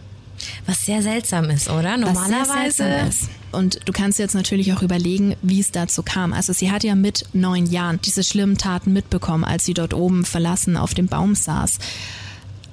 [0.65, 1.97] Was sehr seltsam ist, oder?
[1.97, 3.09] Normalerweise.
[3.51, 6.33] Und du kannst jetzt natürlich auch überlegen, wie es dazu kam.
[6.33, 10.25] Also sie hat ja mit neun Jahren diese schlimmen Taten mitbekommen, als sie dort oben
[10.25, 11.77] verlassen auf dem Baum saß.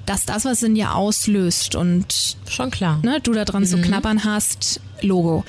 [0.05, 2.99] Dass das was in dir auslöst und Schon klar.
[3.03, 5.43] ne, du da dran zu knabbern hast, Logo.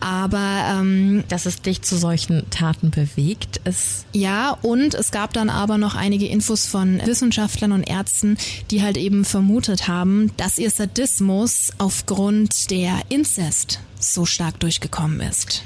[0.00, 5.50] Aber ähm, Dass es dich zu solchen Taten bewegt, ist ja, und es gab dann
[5.50, 8.36] aber noch einige Infos von Wissenschaftlern und Ärzten,
[8.70, 15.62] die halt eben vermutet haben, dass ihr Sadismus aufgrund der Inzest so stark durchgekommen ist.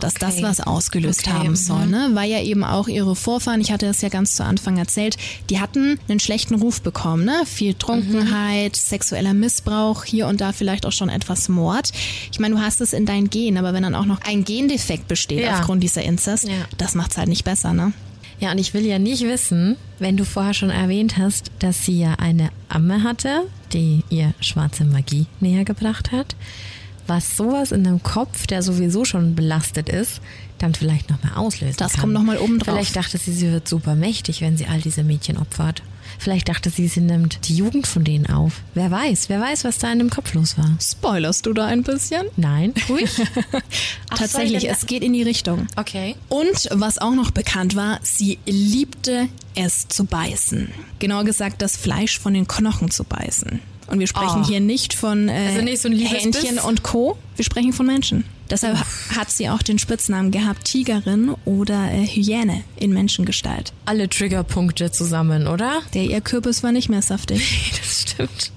[0.00, 1.56] Dass das was ausgelöst Okay, haben mhm.
[1.56, 2.10] soll, ne?
[2.14, 5.16] Weil ja eben auch ihre Vorfahren, ich hatte es ja ganz zu Anfang erzählt,
[5.50, 7.42] die hatten einen schlechten Ruf bekommen, ne?
[7.46, 11.90] Viel Trunkenheit, sexueller Missbrauch, hier und da vielleicht auch schon etwas Mord.
[12.32, 15.08] Ich meine, du hast es in deinen Gen, aber wenn dann auch noch ein Gendefekt
[15.08, 15.58] besteht Ja.
[15.58, 16.54] aufgrund dieser Inzest, Ja.
[16.78, 17.92] das macht's halt nicht besser, ne?
[18.38, 21.98] Ja, und ich will ja nicht wissen, wenn du vorher schon erwähnt hast, dass sie
[22.00, 26.36] ja eine Amme hatte, die ihr schwarze Magie näher gebracht hat,
[27.06, 30.20] was sowas in einem Kopf, der sowieso schon belastet ist,
[30.58, 32.00] dann vielleicht noch mal auslösen Das kann.
[32.02, 32.74] kommt noch mal oben drauf.
[32.74, 35.82] Vielleicht dachte sie, sie wird super mächtig, wenn sie all diese Mädchen opfert.
[36.18, 38.62] Vielleicht dachte sie, sie nimmt die Jugend von denen auf.
[38.74, 40.76] Wer weiß, wer weiß, was da in dem Kopf los war.
[40.80, 42.26] Spoilerst du da ein bisschen?
[42.36, 43.10] Nein, ruhig.
[44.10, 45.66] Ach, Tatsächlich, es geht in die Richtung.
[45.76, 46.14] Okay.
[46.28, 50.70] Und was auch noch bekannt war, sie liebte es zu beißen.
[51.00, 53.60] Genauer gesagt, das Fleisch von den Knochen zu beißen.
[53.88, 54.46] Und wir sprechen Oh.
[54.46, 55.88] hier nicht von äh, Also nicht so?
[55.88, 57.16] Hähnchen und Co.
[57.36, 58.24] Wir sprechen von Menschen.
[58.50, 58.76] Deshalb
[59.16, 63.72] hat sie auch den Spitznamen gehabt Tigerin oder äh, Hyäne in Menschengestalt.
[63.86, 65.82] Alle Triggerpunkte zusammen, oder?
[65.94, 67.72] Der ihr Kürbis war nicht mehr saftig.
[67.80, 68.52] Das stimmt.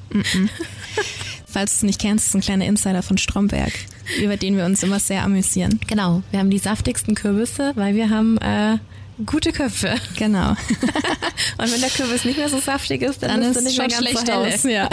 [1.48, 3.74] Falls du es nicht kennst, ist ein kleiner Insider von Stromberg,
[4.22, 5.80] über den wir uns immer sehr amüsieren.
[5.88, 8.78] Genau, wir haben die saftigsten Kürbisse, weil wir haben äh,
[9.26, 9.96] gute Köpfe.
[10.16, 10.50] Genau.
[11.58, 13.92] Und wenn der Kürbis nicht mehr so saftig ist, dann, Dann ist ist nicht schon
[13.92, 14.90] schlecht so aus, ja.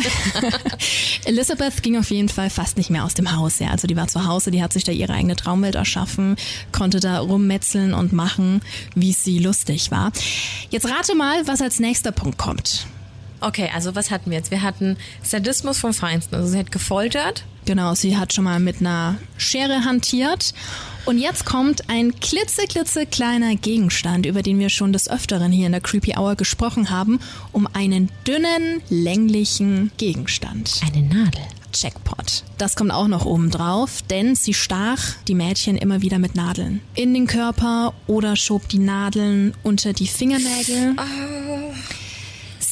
[1.25, 3.59] Elizabeth ging auf jeden Fall fast nicht mehr aus dem Haus.
[3.59, 3.71] Ja.
[3.71, 6.37] Also die war zu Hause, die hat sich da ihre eigene Traumwelt erschaffen,
[6.73, 8.61] konnte da rummetzeln und machen,
[8.95, 10.12] wie es sie lustig war.
[10.71, 12.87] Jetzt rate mal, was als nächster Punkt kommt.
[13.41, 14.51] Okay, also was hatten wir jetzt?
[14.51, 16.35] Wir hatten Sadismus vom Feinsten.
[16.35, 17.45] Also sie hat gefoltert.
[17.67, 20.55] Genau, sie hat schon mal mit einer Schere hantiert.
[21.05, 22.67] Und jetzt kommt ein klitze,
[23.07, 27.21] kleiner Gegenstand, über den wir schon des Öfteren hier in der Creepy Hour gesprochen haben,
[27.53, 30.81] um einen dünnen, länglichen Gegenstand.
[30.87, 31.43] Eine Nadel.
[31.75, 32.45] Jackpot.
[32.57, 36.81] Das kommt auch noch oben drauf, denn sie stach die Mädchen immer wieder mit Nadeln
[36.95, 40.97] in den Körper oder schob die Nadeln unter die Fingernägel.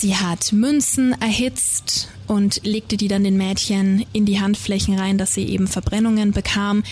[0.05, 5.33] Sie hat Münzen erhitzt und legte die dann den Mädchen in die Handflächen rein, dass
[5.33, 6.85] sie eben Verbrennungen bekamen.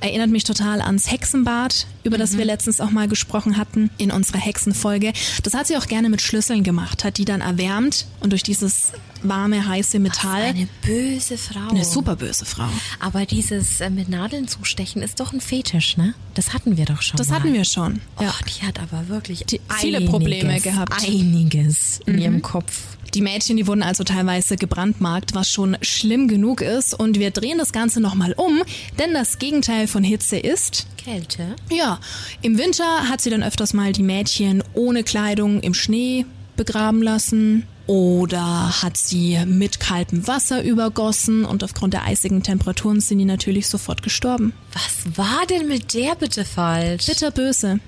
[0.00, 4.38] Erinnert mich total ans Hexenbad, über das wir letztens auch mal gesprochen hatten in unserer
[4.38, 5.12] Hexenfolge.
[5.42, 8.92] Das hat sie auch gerne mit Schlüsseln gemacht, hat die dann erwärmt und durch dieses
[9.24, 10.42] warme, heiße Metall.
[10.42, 11.70] Eine böse Frau.
[11.70, 12.68] Eine super böse Frau.
[13.00, 16.14] Aber dieses äh, mit Nadeln zustechen ist doch ein Fetisch, ne?
[16.34, 17.16] Das hatten wir doch schon.
[17.16, 17.40] Das mal.
[17.40, 18.00] hatten wir schon.
[18.18, 18.34] Oh, Ja.
[18.46, 20.92] die hat aber wirklich Die- viele Probleme gehabt.
[21.04, 22.80] Einiges in ihrem Kopf.
[23.14, 26.92] Die Mädchen, die wurden also teilweise gebrandmarkt, was schon schlimm genug ist.
[26.92, 28.62] Und wir drehen das Ganze nochmal um,
[28.98, 31.56] denn das Gegenteil von Hitze ist, Kälte.
[31.70, 31.98] ja,
[32.42, 37.66] im Winter hat sie dann öfters mal die Mädchen ohne Kleidung im Schnee begraben lassen.
[37.86, 43.66] Oder hat sie mit kaltem Wasser übergossen und aufgrund der eisigen Temperaturen sind die natürlich
[43.66, 44.52] sofort gestorben.
[44.74, 47.06] Was war denn mit der bitte falsch?
[47.06, 47.80] Bitterböse.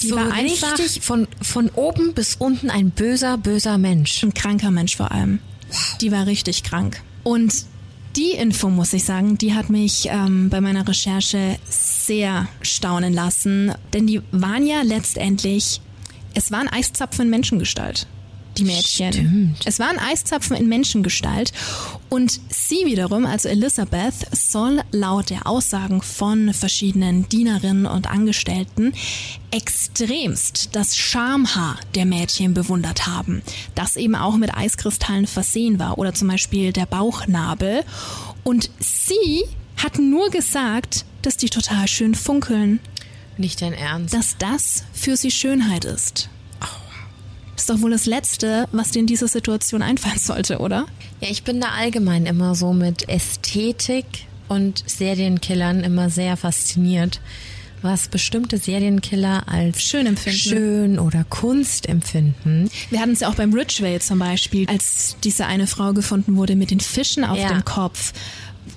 [0.00, 4.22] Die so war einfach richtig von, von oben bis unten ein böser, böser Mensch.
[4.22, 5.40] ein kranker Mensch vor allem.
[6.00, 7.02] Die war richtig krank.
[7.24, 7.66] Und
[8.16, 13.72] die Info, muss ich sagen, die hat mich ähm, bei meiner Recherche sehr staunen lassen.
[13.92, 15.80] Denn die waren ja letztendlich,
[16.34, 18.06] es waren Eiszapfen in Menschengestalt.
[18.58, 19.12] Die Mädchen.
[19.12, 19.60] Stimmt.
[19.64, 21.52] Es waren Eiszapfen in Menschengestalt.
[22.08, 28.92] Und sie wiederum, also Elizabeth, soll laut der Aussagen von verschiedenen Dienerinnen und Angestellten
[29.50, 33.42] extremst das Schamhaar der Mädchen bewundert haben,
[33.74, 37.84] das eben auch mit Eiskristallen versehen war oder zum Beispiel der Bauchnabel.
[38.44, 39.44] Und sie
[39.76, 42.80] hat nur gesagt, dass die total schön funkeln,
[43.36, 44.14] Nicht dein Ernst.
[44.14, 46.28] dass das für sie Schönheit ist.
[47.58, 50.86] Das ist doch wohl das Letzte, was dir in dieser Situation einfallen sollte, oder?
[51.20, 54.04] Ja, ich bin da allgemein immer so mit Ästhetik
[54.46, 57.20] und Serienkillern immer sehr fasziniert,
[57.82, 60.38] was bestimmte Serienkiller als Schön empfinden.
[60.38, 62.70] schön oder Kunst empfinden.
[62.90, 66.54] Wir hatten es ja auch beim Ridgeway zum Beispiel, als diese eine Frau gefunden wurde
[66.54, 67.48] mit den Fischen auf Ja.
[67.48, 68.12] dem Kopf,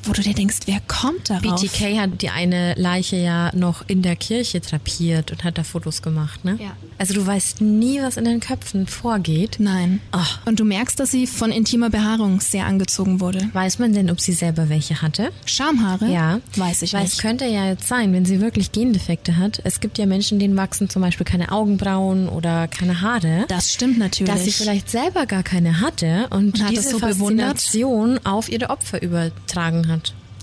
[0.04, 1.62] wo du dir denkst, wer kommt darauf?
[1.62, 6.02] BTK hat die eine Leiche ja noch in der Kirche drapiert und hat da Fotos
[6.02, 6.58] gemacht, ne?
[6.62, 6.72] Ja.
[6.98, 9.58] Also du weißt nie, was in den Köpfen vorgeht.
[9.60, 10.02] Nein.
[10.12, 10.40] Ach.
[10.46, 13.50] Und du merkst, dass sie von intimer Behaarung sehr angezogen wurde.
[13.54, 15.32] Weiß man denn, ob sie selber welche hatte?
[15.46, 16.08] Schamhaare?
[16.08, 16.40] Ja.
[16.56, 17.14] Weiß ich Weil nicht.
[17.14, 19.62] es könnte ja jetzt sein, wenn sie wirklich Gendefekte hat.
[19.64, 23.46] Es gibt ja Menschen, denen wachsen zum Beispiel keine Augenbrauen oder keine Haare.
[23.48, 24.34] Das stimmt natürlich.
[24.34, 27.60] dass sie vielleicht selber gar keine hatte und, Und diese so bewundert?
[27.60, 29.90] Faszination auf ihre Opfer übertragen hat.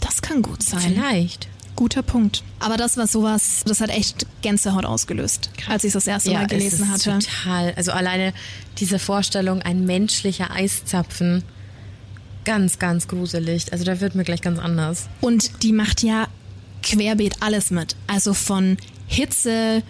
[0.00, 0.80] Das kann gut sein.
[0.80, 1.48] Vielleicht.
[1.76, 2.42] Guter Punkt.
[2.58, 6.82] Aber das war sowas, das hat echt Gänsehaut ausgelöst, als ich das erste Mal gelesen
[6.82, 7.24] es ist hatte.
[7.24, 7.72] total.
[7.76, 8.34] Also alleine
[8.78, 11.44] diese Vorstellung, ein menschlicher Eiszapfen,
[12.44, 13.72] ganz, ganz gruselig.
[13.72, 15.08] Also da wird mir gleich ganz anders.
[15.20, 16.26] Und die macht ja
[16.82, 17.94] querbeet alles mit.
[18.08, 19.82] Also von Hitze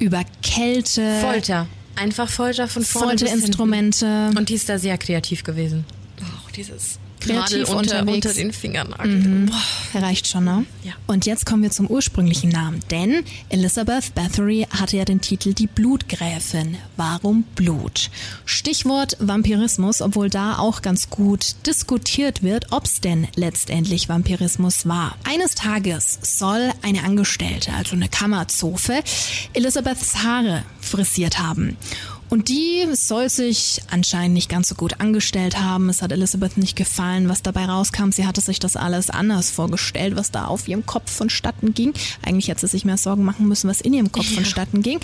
[0.00, 1.68] über Kälte, Folter.
[1.94, 4.30] Einfach Folter von vorne Folterinstrumente.
[4.36, 5.84] Und die ist da sehr kreativ gewesen.
[6.20, 8.26] Auch dieses Kreativ Nadel unter, unterwegs.
[8.26, 9.46] unter den Fingernageln.
[9.46, 10.00] Boah.
[10.02, 10.64] Reicht schon, ne?
[10.82, 10.92] Ja.
[11.06, 12.80] Und jetzt kommen wir zum ursprünglichen Namen.
[12.90, 16.76] Denn Elizabeth Bathory hatte ja den Titel Die Blutgräfin.
[16.96, 18.10] Warum Blut?
[18.44, 25.16] Stichwort Vampirismus, obwohl da auch ganz gut diskutiert wird, ob es denn letztendlich Vampirismus war.
[25.24, 29.02] Eines Tages soll eine Angestellte, also eine Kammerzofe,
[29.52, 31.76] Elizabeths Haare frisiert haben.
[32.28, 35.88] Und die soll sich anscheinend nicht ganz so gut angestellt haben.
[35.88, 38.10] Es hat Elizabeth nicht gefallen, was dabei rauskam.
[38.10, 41.94] Sie hatte sich das alles anders vorgestellt, was da auf ihrem Kopf vonstatten ging.
[42.22, 45.00] Eigentlich hätte sie sich mehr Sorgen machen müssen, was in ihrem Kopf vonstatten ging.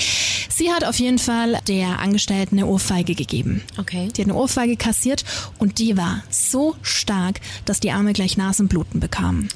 [0.49, 3.63] Sie hat auf jeden Fall der Angestellten eine Ohrfeige gegeben.
[3.79, 4.09] Okay.
[4.17, 5.25] Die hat eine Ohrfeige kassiert
[5.59, 9.49] und die war so stark, dass die Arme gleich Nasenbluten bekamen.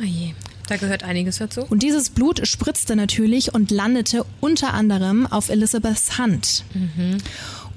[0.00, 0.34] Oh je.
[0.68, 1.62] Da gehört einiges dazu.
[1.62, 6.64] Und dieses Blut spritzte natürlich und landete unter anderem auf Elizabeths Hand.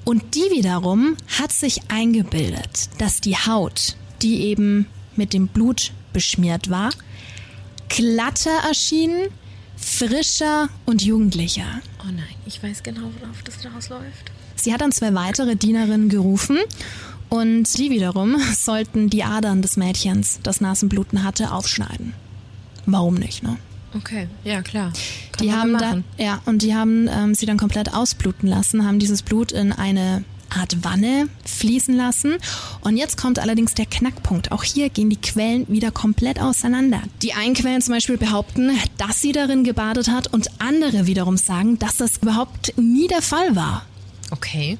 [0.04, 6.70] Und die wiederum hat sich eingebildet, dass die Haut, die eben mit dem Blut beschmiert
[6.70, 6.90] war,
[7.88, 9.12] glatter erschien,
[9.76, 11.80] frischer und jugendlicher.
[12.02, 14.32] Oh nein, ich weiß genau, worauf das rausläuft.
[14.56, 16.58] Sie hat dann zwei weitere Dienerinnen gerufen
[17.28, 22.14] und die wiederum sollten die Adern des Mädchens, das Nasenbluten hatte, aufschneiden.
[22.92, 23.56] Warum nicht, ne?
[23.96, 24.92] Okay, ja klar.
[25.32, 26.04] Kann Die haben mal da, machen.
[26.16, 30.22] ja, und die haben ähm, sie dann komplett ausbluten lassen, haben dieses Blut in eine
[30.50, 32.36] Art Wanne fließen lassen.
[32.82, 34.52] Und jetzt kommt allerdings der Knackpunkt.
[34.52, 37.00] Auch hier gehen die Quellen wieder komplett auseinander.
[37.22, 41.78] Die einen Quellen zum Beispiel behaupten, dass sie darin gebadet hat und andere wiederum sagen,
[41.78, 43.86] dass das überhaupt nie der Fall war.
[44.32, 44.78] Okay.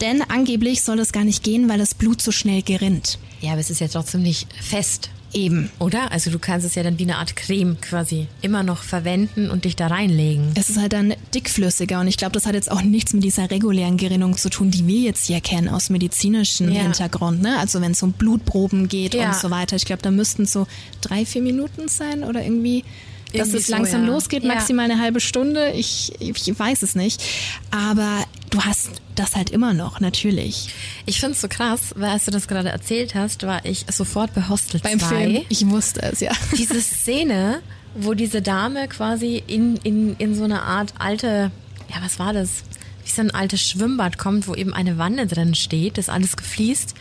[0.00, 3.18] Denn angeblich soll es gar nicht gehen, weil das Blut so schnell gerinnt.
[3.40, 5.10] Ja, aber es ist ja trotzdem nicht fest.
[5.32, 5.70] Eben.
[5.78, 6.10] Oder?
[6.10, 9.64] Also du kannst es ja dann wie eine Art Creme quasi immer noch verwenden und
[9.64, 10.50] dich da reinlegen.
[10.56, 13.50] Es ist halt dann dickflüssiger und ich glaube, das hat jetzt auch nichts mit dieser
[13.50, 16.82] regulären Gerinnung zu tun, die wir jetzt hier kennen aus medizinischem Ja.
[16.82, 17.42] Hintergrund.
[17.42, 17.58] Ne?
[17.58, 19.28] Also wenn es um Blutproben geht Ja.
[19.28, 19.76] und so weiter.
[19.76, 20.66] Ich glaube, da müssten so
[21.00, 22.84] drei, vier Minuten sein oder irgendwie,
[23.32, 24.12] dass es so, langsam ja.
[24.12, 24.54] losgeht, Ja.
[24.54, 25.70] maximal eine halbe Stunde.
[25.72, 27.22] Ich, ich weiß es nicht.
[27.70, 30.68] Aber du hast das halt immer noch, natürlich.
[31.06, 34.34] Ich finde es so krass, weil als du das gerade erzählt hast, war ich sofort
[34.34, 35.46] bei Hostel 2.
[35.48, 36.32] Ich wusste es, ja.
[36.56, 37.60] Diese Szene,
[37.94, 41.50] wo diese Dame quasi in, in, in so eine Art alte,
[41.88, 42.62] ja, was war das?
[43.04, 46.94] Wie so ein altes Schwimmbad kommt, wo eben eine Wanne drin steht, das alles gefliest.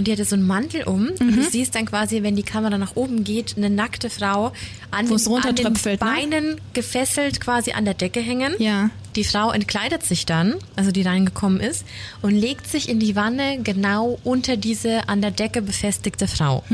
[0.00, 1.08] Und die hatte so einen Mantel um.
[1.10, 1.36] Und Mhm.
[1.36, 4.52] du siehst dann quasi, wenn die Kamera nach oben geht, eine nackte Frau
[4.90, 5.96] an, den, an den ne?
[5.98, 8.54] Beinen gefesselt quasi an der Decke hängen.
[8.58, 8.88] Ja.
[9.16, 11.84] Die Frau entkleidet sich dann, also die reingekommen ist,
[12.22, 16.64] und legt sich in die Wanne genau unter diese an der Decke befestigte Frau.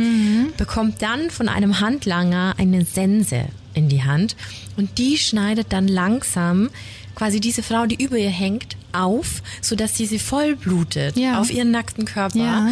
[0.57, 4.37] Bekommt dann von einem Handlanger eine Sense in die Hand
[4.77, 6.71] und die schneidet dann langsam
[7.17, 11.41] quasi diese Frau, die über ihr hängt, auf, sodass sie sie voll blutet Ja.
[11.41, 12.39] auf ihren nackten Körper.
[12.39, 12.71] Ja.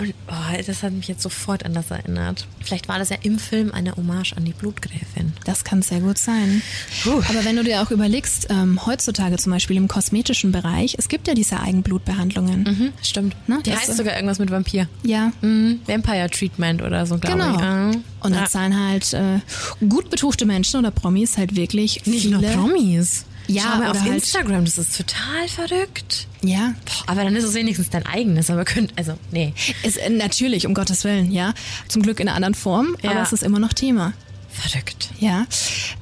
[0.00, 2.46] Und oh, das hat mich jetzt sofort an das erinnert.
[2.64, 5.32] Vielleicht war das ja im Film eine Hommage an die Blutgräfin.
[5.44, 6.62] Das kann sehr gut sein.
[7.04, 7.22] Puh.
[7.28, 11.28] Aber wenn du dir auch überlegst, ähm, heutzutage zum Beispiel im kosmetischen Bereich, es gibt
[11.28, 12.62] ja diese Eigenblutbehandlungen.
[12.62, 13.36] Mhm, stimmt.
[13.46, 14.88] Ne, Die das heißt so- sogar irgendwas mit Vampir.
[15.02, 15.80] Ja, Mhm.
[15.86, 17.56] Vampire Treatment oder so, glaube genau.
[17.56, 17.62] ich.
[17.62, 17.90] Ah.
[18.20, 18.46] Und da Ja.
[18.46, 19.40] zahlen halt äh,
[19.88, 22.40] gut betuchte Menschen oder Promis halt wirklich Nicht viele.
[22.40, 23.24] nur Promis.
[23.50, 26.26] Ja, Schau mal auf halt- Instagram, das ist total verrückt.
[26.42, 29.52] Ja, Boah, aber dann ist es wenigstens dein eigenes, aber könnt, also, nee.
[29.82, 31.52] ist, äh, natürlich, um Gottes Willen, ja.
[31.88, 33.10] Zum Glück in einer anderen Form, Ja.
[33.10, 34.12] aber es ist immer noch Thema.
[34.52, 35.10] Verrückt.
[35.20, 35.46] Ja.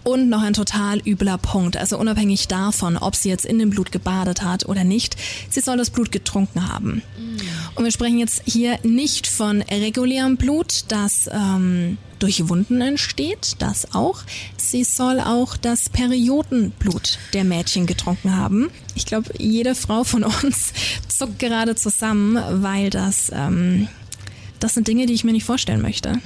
[0.04, 1.76] Und noch ein total übler Punkt.
[1.76, 5.16] Also unabhängig davon, ob sie jetzt in dem Blut gebadet hat oder nicht,
[5.50, 7.02] sie soll das Blut getrunken haben.
[7.74, 13.94] Und wir sprechen jetzt hier nicht von regulärem Blut, das ähm, durch Wunden entsteht, das
[13.94, 14.22] auch.
[14.56, 18.70] Sie soll auch das Periodenblut der Mädchen getrunken haben.
[18.94, 20.72] Ich glaube, jede Frau von uns
[21.08, 23.88] zuckt gerade zusammen, weil das, ähm,
[24.58, 26.20] das sind Dinge, die ich mir nicht vorstellen möchte.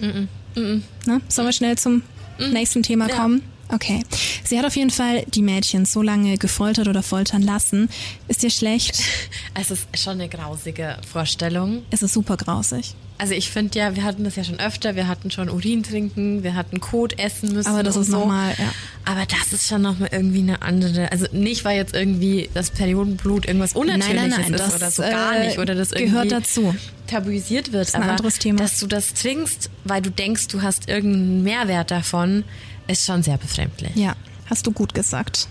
[0.55, 1.21] Ne?
[1.29, 2.03] Sollen wir schnell zum
[2.39, 3.17] nächsten Thema Ja.
[3.17, 3.43] kommen?
[3.69, 4.03] Okay.
[4.45, 7.89] Sie hat auf jeden Fall die Mädchen so lange gefoltert oder foltern lassen.
[8.29, 9.03] Ist dir schlecht?
[9.55, 11.83] Es ist schon eine grausige Vorstellung.
[11.91, 12.95] Es ist super grausig.
[13.23, 16.43] Also ich finde ja, wir hatten das ja schon öfter, wir hatten schon Urin trinken,
[16.43, 17.69] wir hatten Kot essen müssen.
[17.69, 18.19] Aber das ist so.
[18.19, 18.65] normal, ja.
[19.05, 23.47] Aber das ist schon nochmal irgendwie eine andere, also nicht, weil jetzt irgendwie das Periodenblut
[23.47, 26.11] irgendwas Unnatürliches Nein, nein, nein, ist das, oder so gar äh, nicht oder das irgendwie
[26.11, 26.75] gehört dazu.
[27.07, 27.87] tabuisiert wird.
[27.87, 28.59] ist ein aber anderes Thema.
[28.59, 32.43] dass du das trinkst, weil du denkst, du hast irgendeinen Mehrwert davon,
[32.89, 33.95] ist schon sehr befremdlich.
[33.95, 35.47] Ja, hast du gut gesagt.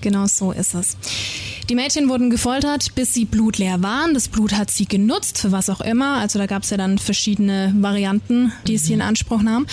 [0.00, 0.96] Genau so ist es.
[1.68, 4.14] Die Mädchen wurden gefoltert, bis sie blutleer waren.
[4.14, 6.14] Das Blut hat sie genutzt, für was auch immer.
[6.14, 9.66] Also da gab es ja dann verschiedene Varianten, die es hier in Anspruch nahm.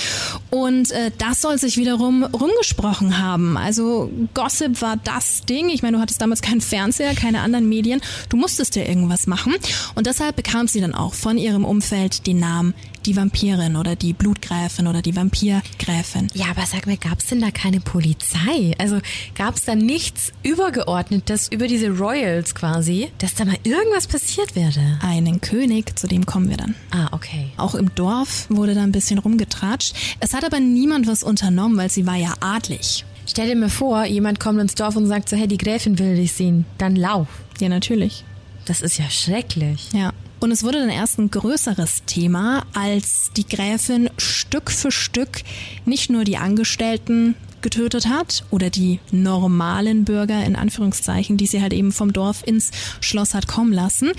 [0.49, 3.55] Und äh, das soll sich wiederum rumgesprochen haben.
[3.55, 5.69] Also Gossip war das Ding.
[5.69, 8.01] Ich meine, du hattest damals keinen Fernseher, keine anderen Medien.
[8.27, 9.55] Du musstest ja irgendwas machen.
[9.95, 12.73] Und deshalb bekam sie dann auch von ihrem Umfeld den Namen
[13.05, 16.27] die Vampirin oder die Blutgräfin oder die Vampirgräfin.
[16.33, 18.73] Ja, aber sag mir, gab es denn da keine Polizei?
[18.77, 18.99] Also
[19.35, 24.99] gab es da nichts Übergeordnetes über diese Royals quasi, dass da mal irgendwas passiert wäre?
[25.01, 26.75] Einen König, zu dem kommen wir dann.
[26.91, 27.47] Ah, okay.
[27.57, 29.95] Auch im Dorf wurde da ein bisschen rumgetratscht.
[30.19, 33.05] Es hat aber niemand was unternommen, weil sie war ja adlig.
[33.27, 36.15] Stell dir mal vor, jemand kommt ins Dorf und sagt so, hey, die Gräfin will
[36.15, 36.65] dich sehen.
[36.77, 37.27] Dann lauf.
[37.59, 38.23] Ja, natürlich.
[38.65, 39.89] Das ist ja schrecklich.
[39.93, 40.11] Ja.
[40.39, 45.41] Und es wurde dann erst ein größeres Thema, als die Gräfin Stück für Stück
[45.85, 51.73] nicht nur die Angestellten getötet hat oder die normalen Bürger in Anführungszeichen, die sie halt
[51.73, 52.69] eben vom Dorf ins
[52.99, 54.11] Schloss hat kommen lassen,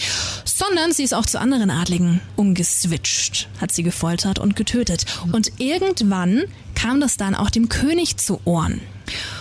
[0.44, 5.06] sondern sie ist auch zu anderen Adligen umgeswitcht, hat sie gefoltert und getötet.
[5.30, 6.42] Und irgendwann
[6.74, 8.80] kam das dann auch dem König zu Ohren.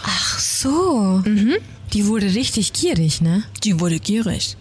[0.04, 1.24] Ach so.
[1.94, 3.44] Die wurde richtig gierig, ne?
[3.64, 4.56] Die wurde gierig.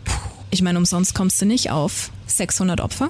[0.55, 3.09] Ich meine, umsonst kommst du nicht auf 600 Opfer.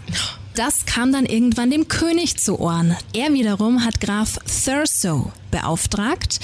[0.54, 2.96] Das kam dann irgendwann dem König zu Ohren.
[3.12, 6.40] Er wiederum hat Graf Thurso beauftragt.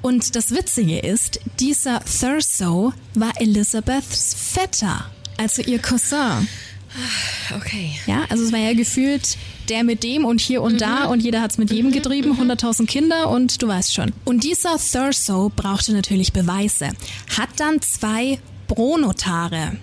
[0.00, 5.06] Und das Witzige ist, dieser Thurso war Elizabeths Vetter,
[5.38, 6.46] also ihr Cousin.
[7.56, 7.98] Okay.
[8.06, 9.36] Ja, also es war ja gefühlt
[9.68, 13.28] der mit dem und hier und da und jeder hat's mit jedem getrieben, 100.000 Kinder
[13.28, 14.12] und du weißt schon.
[14.24, 16.90] Und dieser Thurso brauchte natürlich Beweise,
[17.36, 19.78] hat dann zwei Pro-Notare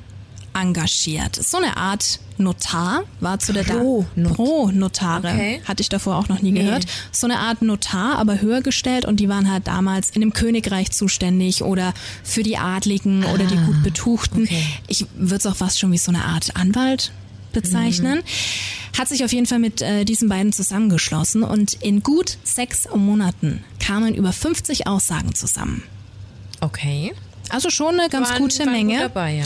[0.55, 1.35] engagiert.
[1.35, 5.27] So eine Art Notar war zu der da Pro-Not- Pro-Notare.
[5.29, 5.61] Okay.
[5.65, 6.85] Hatte ich davor auch noch nie gehört.
[7.11, 10.91] So eine Art Notar, aber höher gestellt und die waren halt damals in dem Königreich
[10.91, 14.43] zuständig oder für die Adligen oder die gut Betuchten.
[14.43, 14.63] okay.
[14.87, 17.11] Ich würde es auch fast schon wie so eine Art Anwalt
[17.53, 18.17] bezeichnen.
[18.19, 18.97] Mhm.
[18.99, 23.63] Hat sich auf jeden Fall mit äh, diesen beiden zusammengeschlossen und in gut sechs Monaten
[23.79, 25.83] kamen über 50 Aussagen zusammen.
[26.61, 27.13] Okay.
[27.49, 28.99] Also schon eine ganz Waren- gute waren Menge.
[28.99, 29.43] dabei, ja.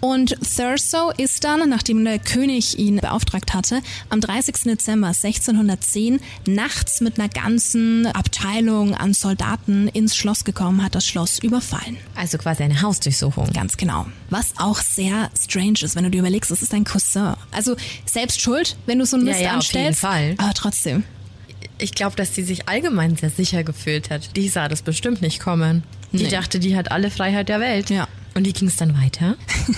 [0.00, 3.80] Und Thurso ist dann, nachdem der König ihn beauftragt hatte,
[4.10, 4.54] am 30.
[4.64, 11.38] Dezember 1610 nachts mit einer ganzen Abteilung an Soldaten ins Schloss gekommen, hat das Schloss
[11.38, 11.96] überfallen.
[12.14, 13.50] Also quasi eine Hausdurchsuchung.
[13.52, 14.06] Ganz genau.
[14.30, 17.34] Was auch sehr strange ist, wenn du dir überlegst, es ist dein Cousin.
[17.50, 20.00] Also selbst schuld, wenn du so einen Ja, Mist ja, auf jeden anstellst.
[20.00, 20.34] Fall.
[20.38, 21.04] Aber trotzdem.
[21.78, 24.36] Ich glaube, dass die sich allgemein sehr sicher gefühlt hat.
[24.36, 25.82] Die sah das bestimmt nicht kommen.
[26.12, 26.30] Die Nee.
[26.30, 27.90] dachte, die hat alle Freiheit der Welt.
[27.90, 28.08] Ja.
[28.34, 29.36] Und wie ging es dann weiter?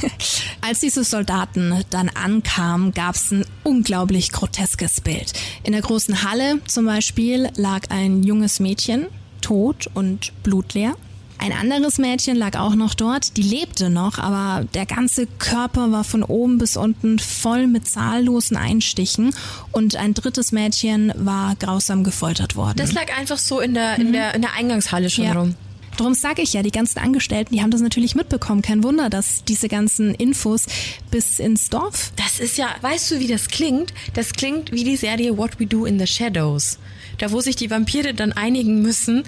[0.61, 5.33] Als diese Soldaten dann ankamen, gab es ein unglaublich groteskes Bild.
[5.63, 9.07] In der großen Halle zum Beispiel lag ein junges Mädchen,
[9.41, 10.95] tot und blutleer.
[11.43, 16.05] Ein anderes Mädchen lag auch noch dort, die lebte noch, aber der ganze Körper war
[16.05, 19.35] von oben bis unten voll mit zahllosen Einstichen
[19.73, 22.77] und ein drittes Mädchen war grausam gefoltert worden.
[22.77, 25.33] Das lag einfach so in der, in der, in der Eingangshalle schon Ja.
[25.33, 25.55] rum.
[25.97, 28.63] Darum sage ich ja, die ganzen Angestellten, die haben das natürlich mitbekommen.
[28.63, 30.67] Kein Wunder, dass diese ganzen Infos
[31.11, 33.93] bis ins Dorf Das ist ja, weißt du, wie das klingt?
[34.15, 36.79] Das klingt wie die Serie What We Do in the Shadows.
[37.19, 39.25] Da, wo sich die Vampire dann einigen müssen,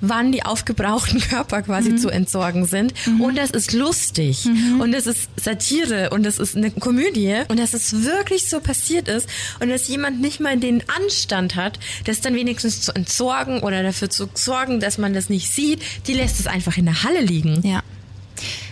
[0.00, 1.98] wann die aufgebrauchten Körper quasi Mhm.
[1.98, 2.92] zu entsorgen sind.
[3.20, 4.46] Und das ist lustig.
[4.78, 6.10] Und das ist Satire.
[6.10, 7.42] Und das ist eine Komödie.
[7.48, 9.28] Und dass es wirklich so passiert ist.
[9.60, 14.10] Und dass jemand nicht mal den Anstand hat, das dann wenigstens zu entsorgen oder dafür
[14.10, 15.80] zu sorgen, dass man das nicht sieht.
[16.06, 17.60] Die lässt es einfach in der Halle liegen.
[17.66, 17.82] Ja.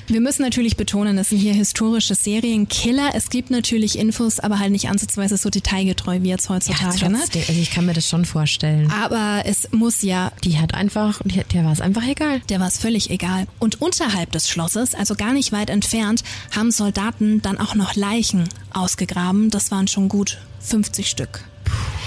[0.06, 3.12] Wir müssen natürlich betonen, das sind hier historische Serienkiller.
[3.14, 7.08] Es gibt natürlich Infos, aber halt nicht ansatzweise so detailgetreu wie jetzt heutzutage.
[7.08, 7.18] ne?
[7.20, 7.42] trotzdem.
[7.48, 8.90] Also ich kann mir das schon vorstellen.
[8.90, 12.40] Aber es muss ja, Die hat einfach, die, der war es einfach egal.
[12.50, 13.46] der war es völlig egal.
[13.58, 16.22] Und unterhalb des Schlosses, also gar nicht weit entfernt,
[16.54, 19.50] haben Soldaten dann auch noch Leichen ausgegraben.
[19.50, 21.44] Das waren schon gut 50 Stück.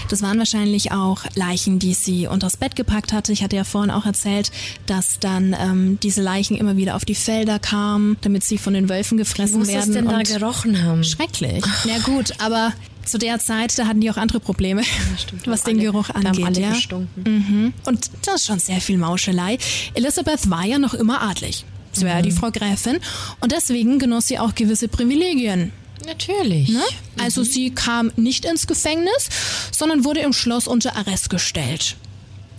[0.10, 3.34] Das waren wahrscheinlich auch Leichen, die sie unters Bett gepackt hatte.
[3.34, 4.52] Ich hatte ja vorhin auch erzählt,
[4.86, 8.88] dass dann ähm, diese Leichen immer wieder auf die Felder kamen, damit sie von den
[8.90, 9.94] Wölfen gefressen Muss es werden.
[9.94, 11.04] denn da gerochen haben?
[11.04, 11.64] schrecklich.
[11.86, 12.72] Na gut, aber
[13.04, 14.82] zu der Zeit, da hatten die auch andere Probleme,
[15.46, 16.46] was den Alle- Geruch angeht.
[16.46, 16.70] alle ja?
[16.70, 17.24] gestunken.
[17.26, 17.74] Mhm.
[17.86, 19.58] Und das ist schon sehr viel Mauschelei.
[19.94, 21.66] Elizabeth war ja noch immer adlig.
[21.92, 22.24] Sie war ja Mhm.
[22.24, 23.00] die Frau Gräfin
[23.42, 25.72] und deswegen genoss sie auch gewisse Privilegien.
[26.08, 26.70] Natürlich.
[26.70, 26.82] Ne?
[27.22, 29.30] Also sie kam nicht ins Gefängnis,
[29.72, 31.98] sondern wurde im Schloss unter Arrest gestellt.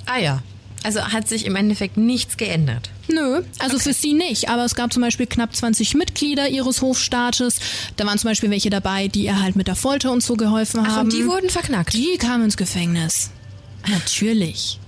[0.06, 0.42] Ah ja.
[0.84, 2.90] Also hat sich im Endeffekt nichts geändert.
[3.08, 4.48] Nö, also für sie nicht.
[4.48, 7.56] Aber es gab zum Beispiel knapp 20 Mitglieder ihres Hofstaates.
[7.96, 10.80] Da waren zum Beispiel welche dabei, die ihr halt mit der Folter und so geholfen
[10.84, 11.06] Ach, haben.
[11.06, 11.94] und die wurden verknackt.
[11.94, 13.30] Die kamen ins Gefängnis.
[13.88, 14.78] Natürlich.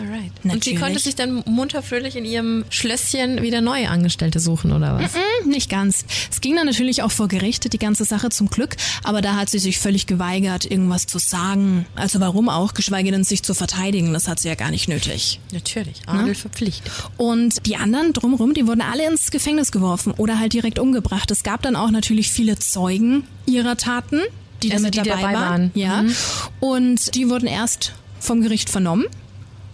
[0.00, 0.32] Alright.
[0.42, 0.80] Und sie Natürlich.
[0.80, 5.14] konnte sich dann munter fröhlich in ihrem Schlösschen wieder neue Angestellte suchen, oder was?
[5.14, 6.04] Hm, nicht ganz.
[6.30, 8.76] Es ging dann natürlich auch vor Gericht, die ganze Sache zum Glück.
[9.04, 11.86] Aber da hat sie sich völlig geweigert, irgendwas zu sagen.
[11.94, 14.12] Also warum auch, geschweige denn sich zu verteidigen.
[14.12, 15.40] Das hat sie ja gar nicht nötig.
[15.52, 16.02] Natürlich.
[16.06, 16.90] Adel verpflichtet.
[17.16, 21.30] Und die anderen drumherum, die wurden alle ins Gefängnis geworfen oder halt direkt umgebracht.
[21.30, 24.20] Es gab dann auch natürlich viele Zeugen ihrer Taten,
[24.62, 25.42] die Also damit die dabei, dabei waren.
[25.42, 25.70] waren.
[25.74, 26.02] Ja.
[26.02, 26.14] Mhm.
[26.60, 29.04] Und die wurden erst vom Gericht vernommen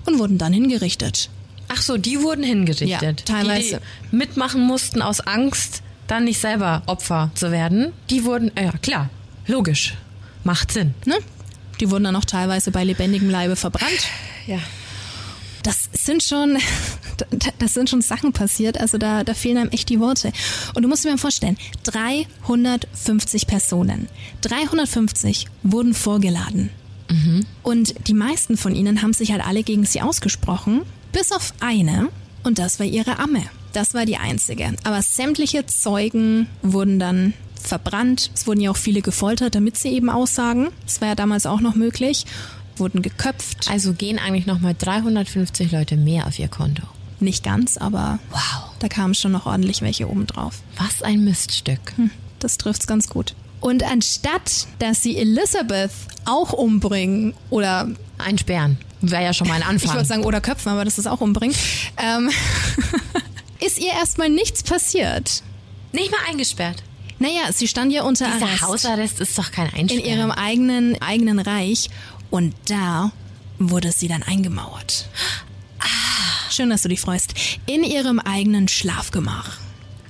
[0.06, 1.30] und wurden dann hingerichtet.
[1.68, 2.88] Ach so, die wurden hingerichtet.
[2.88, 3.80] Ja, teilweise.
[3.80, 7.92] Die, die mitmachen mussten aus Angst, dann nicht selber Opfer zu werden.
[8.10, 9.10] Die wurden, ja klar,
[9.46, 9.94] logisch.
[10.44, 10.94] Macht Sinn.
[11.04, 11.16] Ne?
[11.80, 14.06] Die wurden dann auch teilweise bei lebendigem Leibe verbrannt.
[14.46, 14.58] Ja.
[15.64, 16.58] Das sind schon,
[17.58, 20.32] das sind schon Sachen passiert, also da, da fehlen einem echt die Worte.
[20.74, 24.08] Und du musst dir mal vorstellen, 350 Personen,
[24.42, 26.70] 350 wurden vorgeladen.
[27.62, 30.82] Und die meisten von ihnen haben sich halt alle gegen sie ausgesprochen,
[31.12, 32.08] bis auf eine,
[32.42, 33.42] und das war ihre Amme.
[33.72, 34.72] Das war die einzige.
[34.84, 38.30] Aber sämtliche Zeugen wurden dann verbrannt.
[38.34, 40.68] Es wurden ja auch viele gefoltert, damit sie eben aussagen.
[40.84, 42.24] Das war ja damals auch noch möglich.
[42.76, 43.68] Wurden geköpft.
[43.70, 46.82] Also gehen eigentlich nochmal 350 Leute mehr auf ihr Konto.
[47.20, 48.70] Nicht ganz, aber Wow.
[48.78, 50.60] da kamen schon noch ordentlich welche oben drauf.
[50.78, 51.96] Was ein Miststück.
[51.96, 53.34] Hm, das trifft's ganz gut.
[53.66, 55.90] Und anstatt, dass sie Elizabeth
[56.24, 58.78] auch umbringen oder Einsperren.
[59.00, 59.94] Wäre ja schon mal ein ich Anfang.
[59.94, 61.56] wollte sagen oder köpfen, aber das ist auch umbringen,
[61.96, 62.30] ähm,
[63.66, 65.42] ist ihr erstmal nichts passiert.
[65.90, 66.84] Nicht mal eingesperrt.
[67.18, 70.04] Naja, sie stand ja unter Dieser Arrest Hausarrest ist doch kein in Einsperren.
[70.06, 71.90] ihrem eigenen, eigenen Reich
[72.30, 73.10] und da
[73.58, 75.08] wurde sie dann eingemauert.
[76.50, 77.34] Schön, dass du dich freust.
[77.66, 79.58] In ihrem eigenen Schlafgemach.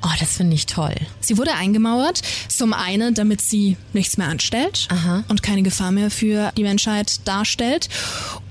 [0.07, 0.95] Oh, das finde ich toll.
[1.19, 5.25] Sie wurde eingemauert, zum einen, damit sie nichts mehr anstellt Aha.
[5.29, 7.89] und keine Gefahr mehr für die Menschheit darstellt.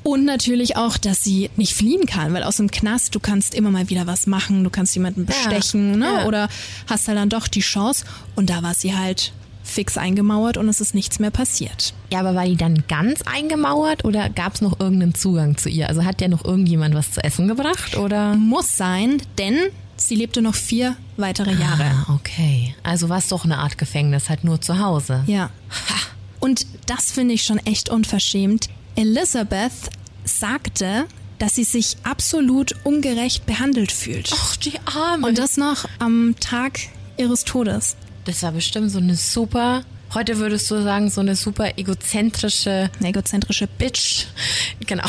[0.04, 3.72] Und natürlich auch, dass sie nicht fliehen kann, weil aus dem Knast, du kannst immer
[3.72, 6.06] mal wieder was machen, du kannst jemanden bestechen ne?
[6.06, 6.26] ja.
[6.26, 6.50] oder
[6.88, 8.04] hast halt dann doch die Chance.
[8.36, 9.32] Und da war sie halt
[9.64, 11.94] fix eingemauert und es ist nichts mehr passiert.
[12.12, 15.88] Ja, aber war die dann ganz eingemauert oder gab es noch irgendeinen Zugang zu ihr?
[15.90, 18.36] Also hat der noch irgendjemand was zu essen gebracht oder?
[18.36, 19.58] Muss sein, denn
[19.98, 21.84] sie lebte noch vier weitere Jahre.
[22.08, 22.76] Ah, okay.
[22.84, 25.24] Also war es doch eine Art Gefängnis, halt nur zu Hause.
[25.28, 25.50] Ja.
[26.40, 28.70] Und das finde ich schon echt unverschämt.
[28.96, 29.72] Elizabeth
[30.24, 31.06] sagte,
[31.40, 34.32] dass sie sich absolut ungerecht behandelt fühlt.
[34.34, 35.28] Ach, die Arme.
[35.28, 36.80] Und das noch am Tag
[37.18, 37.98] ihres Todes.
[38.26, 39.84] Das war bestimmt so eine super,
[40.16, 44.26] heute würdest du sagen, so eine super egozentrische Eine egozentrische Bitch.
[44.88, 45.08] Genau.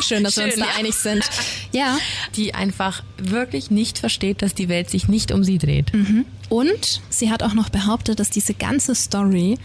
[0.00, 0.76] Schön, dass wir uns Schön, da ja.
[0.78, 1.24] einig sind.
[1.72, 1.98] Ja.
[2.34, 5.92] Die einfach wirklich nicht versteht, dass die Welt sich nicht um sie dreht.
[6.48, 9.58] Und sie hat auch noch behauptet, dass diese ganze Story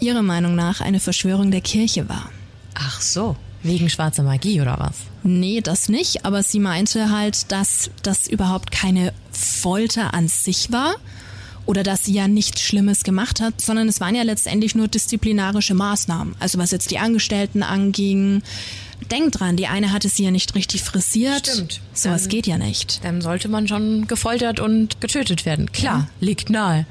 [0.00, 2.30] ihrer Meinung nach eine Verschwörung der Kirche war.
[2.74, 3.36] Ach so.
[3.62, 4.96] Wegen schwarzer Magie oder was?
[5.22, 10.96] Nee, das nicht, aber sie meinte halt, dass das überhaupt keine Folter an sich war
[11.66, 15.74] oder dass sie ja nichts Schlimmes gemacht hat, sondern es waren ja letztendlich nur disziplinarische
[15.74, 16.34] Maßnahmen.
[16.40, 18.42] Also was jetzt die Angestellten anging.
[19.10, 21.48] Denk dran, die eine hatte sie ja nicht richtig frisiert.
[21.48, 21.80] Stimmt.
[21.92, 23.04] Sowas geht ja nicht.
[23.04, 25.72] Dann sollte man schon gefoltert und getötet werden.
[25.72, 26.86] Klar, liegt nahe.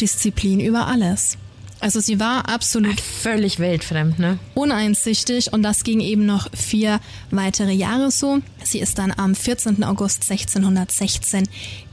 [0.00, 1.36] Disziplin über alles.
[1.84, 4.38] Also sie war absolut Völlig weltfremd, ne?
[4.54, 6.98] uneinsichtig und das ging eben noch vier
[7.30, 8.38] weitere Jahre so.
[8.62, 9.84] Sie ist dann am 14.
[9.84, 11.46] August 1616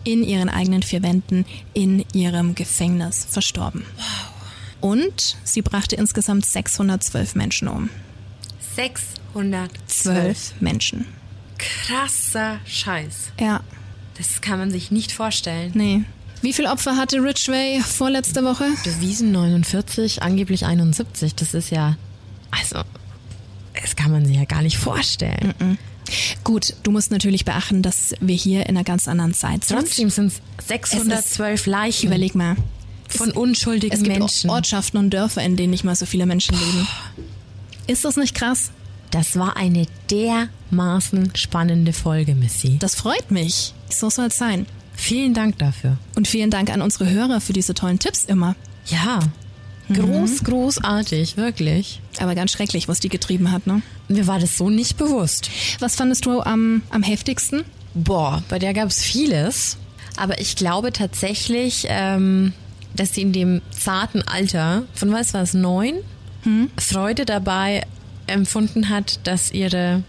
[0.05, 3.83] in ihren eigenen vier Wänden in ihrem Gefängnis verstorben.
[4.79, 7.89] Und sie brachte insgesamt 612 Menschen um.
[8.77, 9.71] 612.
[9.87, 11.05] Zwölf Menschen.
[11.57, 13.33] Krasser Scheiß.
[13.41, 13.59] Ja,
[14.17, 15.73] Das kann man sich nicht vorstellen.
[15.75, 16.03] nee.
[16.41, 18.65] Wie viele Opfer hatte Ridgway vorletzte Woche?
[18.83, 21.35] Bewiesen 49, angeblich 71.
[21.35, 21.97] Das ist ja,
[22.49, 22.81] also,
[23.79, 25.77] das kann man sich ja gar nicht vorstellen.
[26.43, 29.77] Gut, du musst natürlich beachten, dass wir hier in einer ganz anderen Zeit sind.
[29.77, 32.55] Trotzdem sind es 612 Leichen Überleg mal.
[33.07, 34.49] von unschuldigen Es gibt Menschen.
[34.49, 36.87] Ortschaften und Dörfer, in denen nicht mal so viele Menschen leben.
[37.87, 38.71] Ist das nicht krass?
[39.11, 42.77] Das war eine dermaßen spannende Folge, Missy.
[42.79, 43.73] Das freut mich.
[43.89, 44.65] So soll es sein.
[45.02, 45.97] Vielen Dank dafür.
[46.16, 48.56] Und vielen Dank an unsere Hörer für diese tollen Tipps immer.
[48.86, 49.20] Ja,
[49.91, 52.02] groß, großartig, wirklich.
[52.20, 53.82] Aber ganz schrecklich, was die getrieben hat, ne?
[54.10, 55.49] Mir war das so nicht bewusst.
[55.80, 57.64] Was fandest du am, am heftigsten?
[57.95, 59.78] Boah, bei der gab es vieles.
[60.18, 62.54] Aber ich glaube tatsächlich, ähm,
[62.95, 65.95] dass sie in dem zarten Alter, von was war es, neun,
[66.78, 67.88] Freude dabei
[68.28, 70.04] empfunden hat, dass ihre,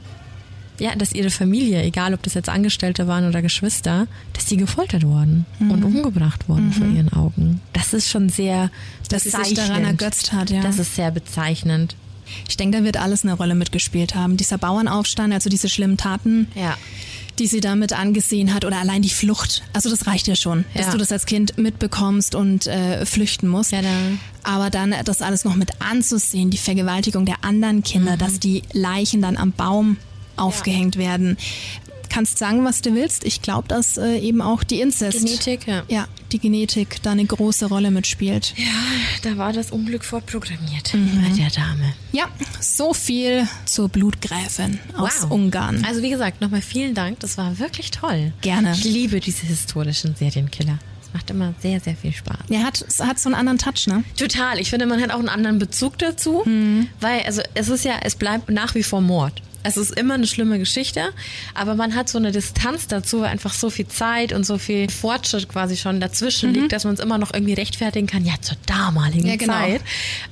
[0.82, 5.04] ja, dass ihre Familie, egal ob das jetzt Angestellte waren oder Geschwister, dass die gefoltert
[5.04, 7.60] wurden und umgebracht wurden vor ihren Augen.
[7.72, 8.70] Das ist schon sehr
[9.08, 9.58] Dass sie sich bezeichnend.
[9.68, 10.60] daran ergötzt hat, ja.
[10.60, 11.94] Das ist sehr bezeichnend.
[12.48, 14.36] Ich denke, da wird alles eine Rolle mitgespielt haben.
[14.36, 16.76] Dieser Bauernaufstand, also diese schlimmen Taten, Ja.
[17.38, 19.62] die sie damit angesehen hat oder allein die Flucht.
[19.74, 20.92] Also das reicht ja schon, dass Ja.
[20.92, 23.72] du das als Kind mitbekommst und äh, flüchten musst.
[23.72, 23.88] Ja, da-
[24.44, 27.82] Aber dann das alles noch mit anzusehen, die Vergewaltigung der anderen Mhm.
[27.84, 29.96] Kinder, dass die Leichen dann am Baum
[30.42, 31.36] aufgehängt werden.
[32.08, 33.24] Kannst sagen, was du willst.
[33.24, 35.82] Ich glaube, dass äh, eben auch die Inzest, Genetik, ja.
[35.88, 38.52] ja, die Genetik da eine große Rolle mitspielt.
[38.58, 38.66] Ja,
[39.22, 41.22] da war das Unglück vorprogrammiert Mhm.
[41.22, 41.94] bei der Dame.
[42.12, 42.26] Ja,
[42.60, 45.86] so viel zur Blutgräfin aus Ungarn.
[45.88, 47.18] Also wie gesagt, nochmal vielen Dank.
[47.20, 48.34] Das war wirklich toll.
[48.42, 48.72] Gerne.
[48.72, 50.78] Ich liebe diese historischen Serienkiller.
[51.02, 52.40] Es macht immer sehr, sehr viel Spaß.
[52.50, 54.04] Er hat, hat so einen anderen Touch, ne?
[54.18, 54.58] Total.
[54.60, 56.88] Ich finde, man hat auch einen anderen Bezug dazu, Mhm.
[57.00, 59.40] weil also es ist ja, es bleibt nach wie vor Mord.
[59.62, 61.02] Es ist immer eine schlimme Geschichte,
[61.54, 64.90] aber man hat so eine Distanz dazu, weil einfach so viel Zeit und so viel
[64.90, 68.56] Fortschritt quasi schon dazwischen liegt, dass man es immer noch irgendwie rechtfertigen kann, ja, zur
[68.66, 69.28] damaligen Mhm.
[69.28, 69.52] Ja, genau.
[69.52, 69.80] Zeit.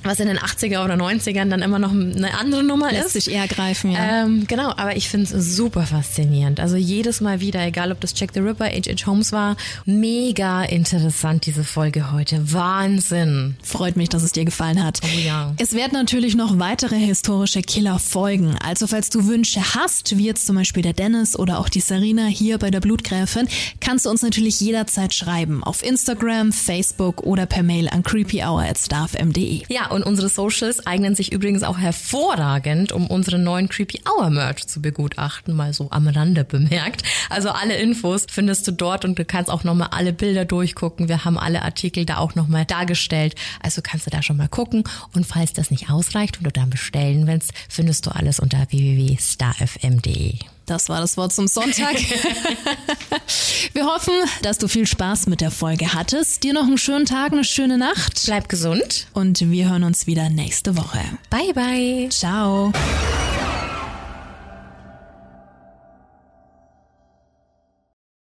[0.03, 3.25] Was in den 80er oder 90ern dann immer noch eine andere Nummer Lässt ist.
[3.25, 4.23] sich eher greifen, ja.
[4.23, 6.59] Ähm, genau, aber ich finde es super faszinierend.
[6.59, 9.05] Also jedes Mal wieder, egal ob das Jack the Ripper, H.H.
[9.05, 9.55] Holmes war,
[9.85, 12.51] mega interessant diese Folge heute.
[12.53, 13.55] Wahnsinn.
[13.63, 14.99] Freut mich, dass es dir gefallen hat.
[15.03, 15.53] Oh ja.
[15.57, 18.55] Es werden natürlich noch weitere historische Killer folgen.
[18.63, 22.25] Also falls du Wünsche hast, wie jetzt zum Beispiel der Dennis oder auch die Sarina
[22.25, 23.47] hier bei der Blutgräfin,
[23.79, 25.63] kannst du uns natürlich jederzeit schreiben.
[25.63, 29.63] Auf Instagram, Facebook oder per Mail an creepyhour.starfm.de.
[29.69, 34.67] Ja, und unsere Socials eignen sich übrigens auch hervorragend, um unseren neuen Creepy Hour Merch
[34.67, 37.03] zu begutachten, mal so am Rande bemerkt.
[37.29, 41.07] Also alle Infos findest du dort und du kannst auch nochmal alle Bilder durchgucken.
[41.07, 43.35] Wir haben alle Artikel da auch nochmal dargestellt.
[43.61, 44.83] Also kannst du da schon mal gucken.
[45.13, 48.71] Und falls das nicht ausreicht und du dann bestellen willst, findest du alles unter
[49.11, 50.35] www.starfm.de.
[50.65, 51.95] Das war das Wort zum Sonntag.
[53.73, 56.43] Wir hoffen, dass du viel Spaß mit der Folge hattest.
[56.43, 58.21] Dir noch einen schönen Tag, eine schöne Nacht.
[58.25, 59.07] Bleib gesund.
[59.13, 60.99] Und wir hören uns wieder nächste Woche.
[61.29, 62.09] Bye bye.
[62.09, 62.71] Ciao.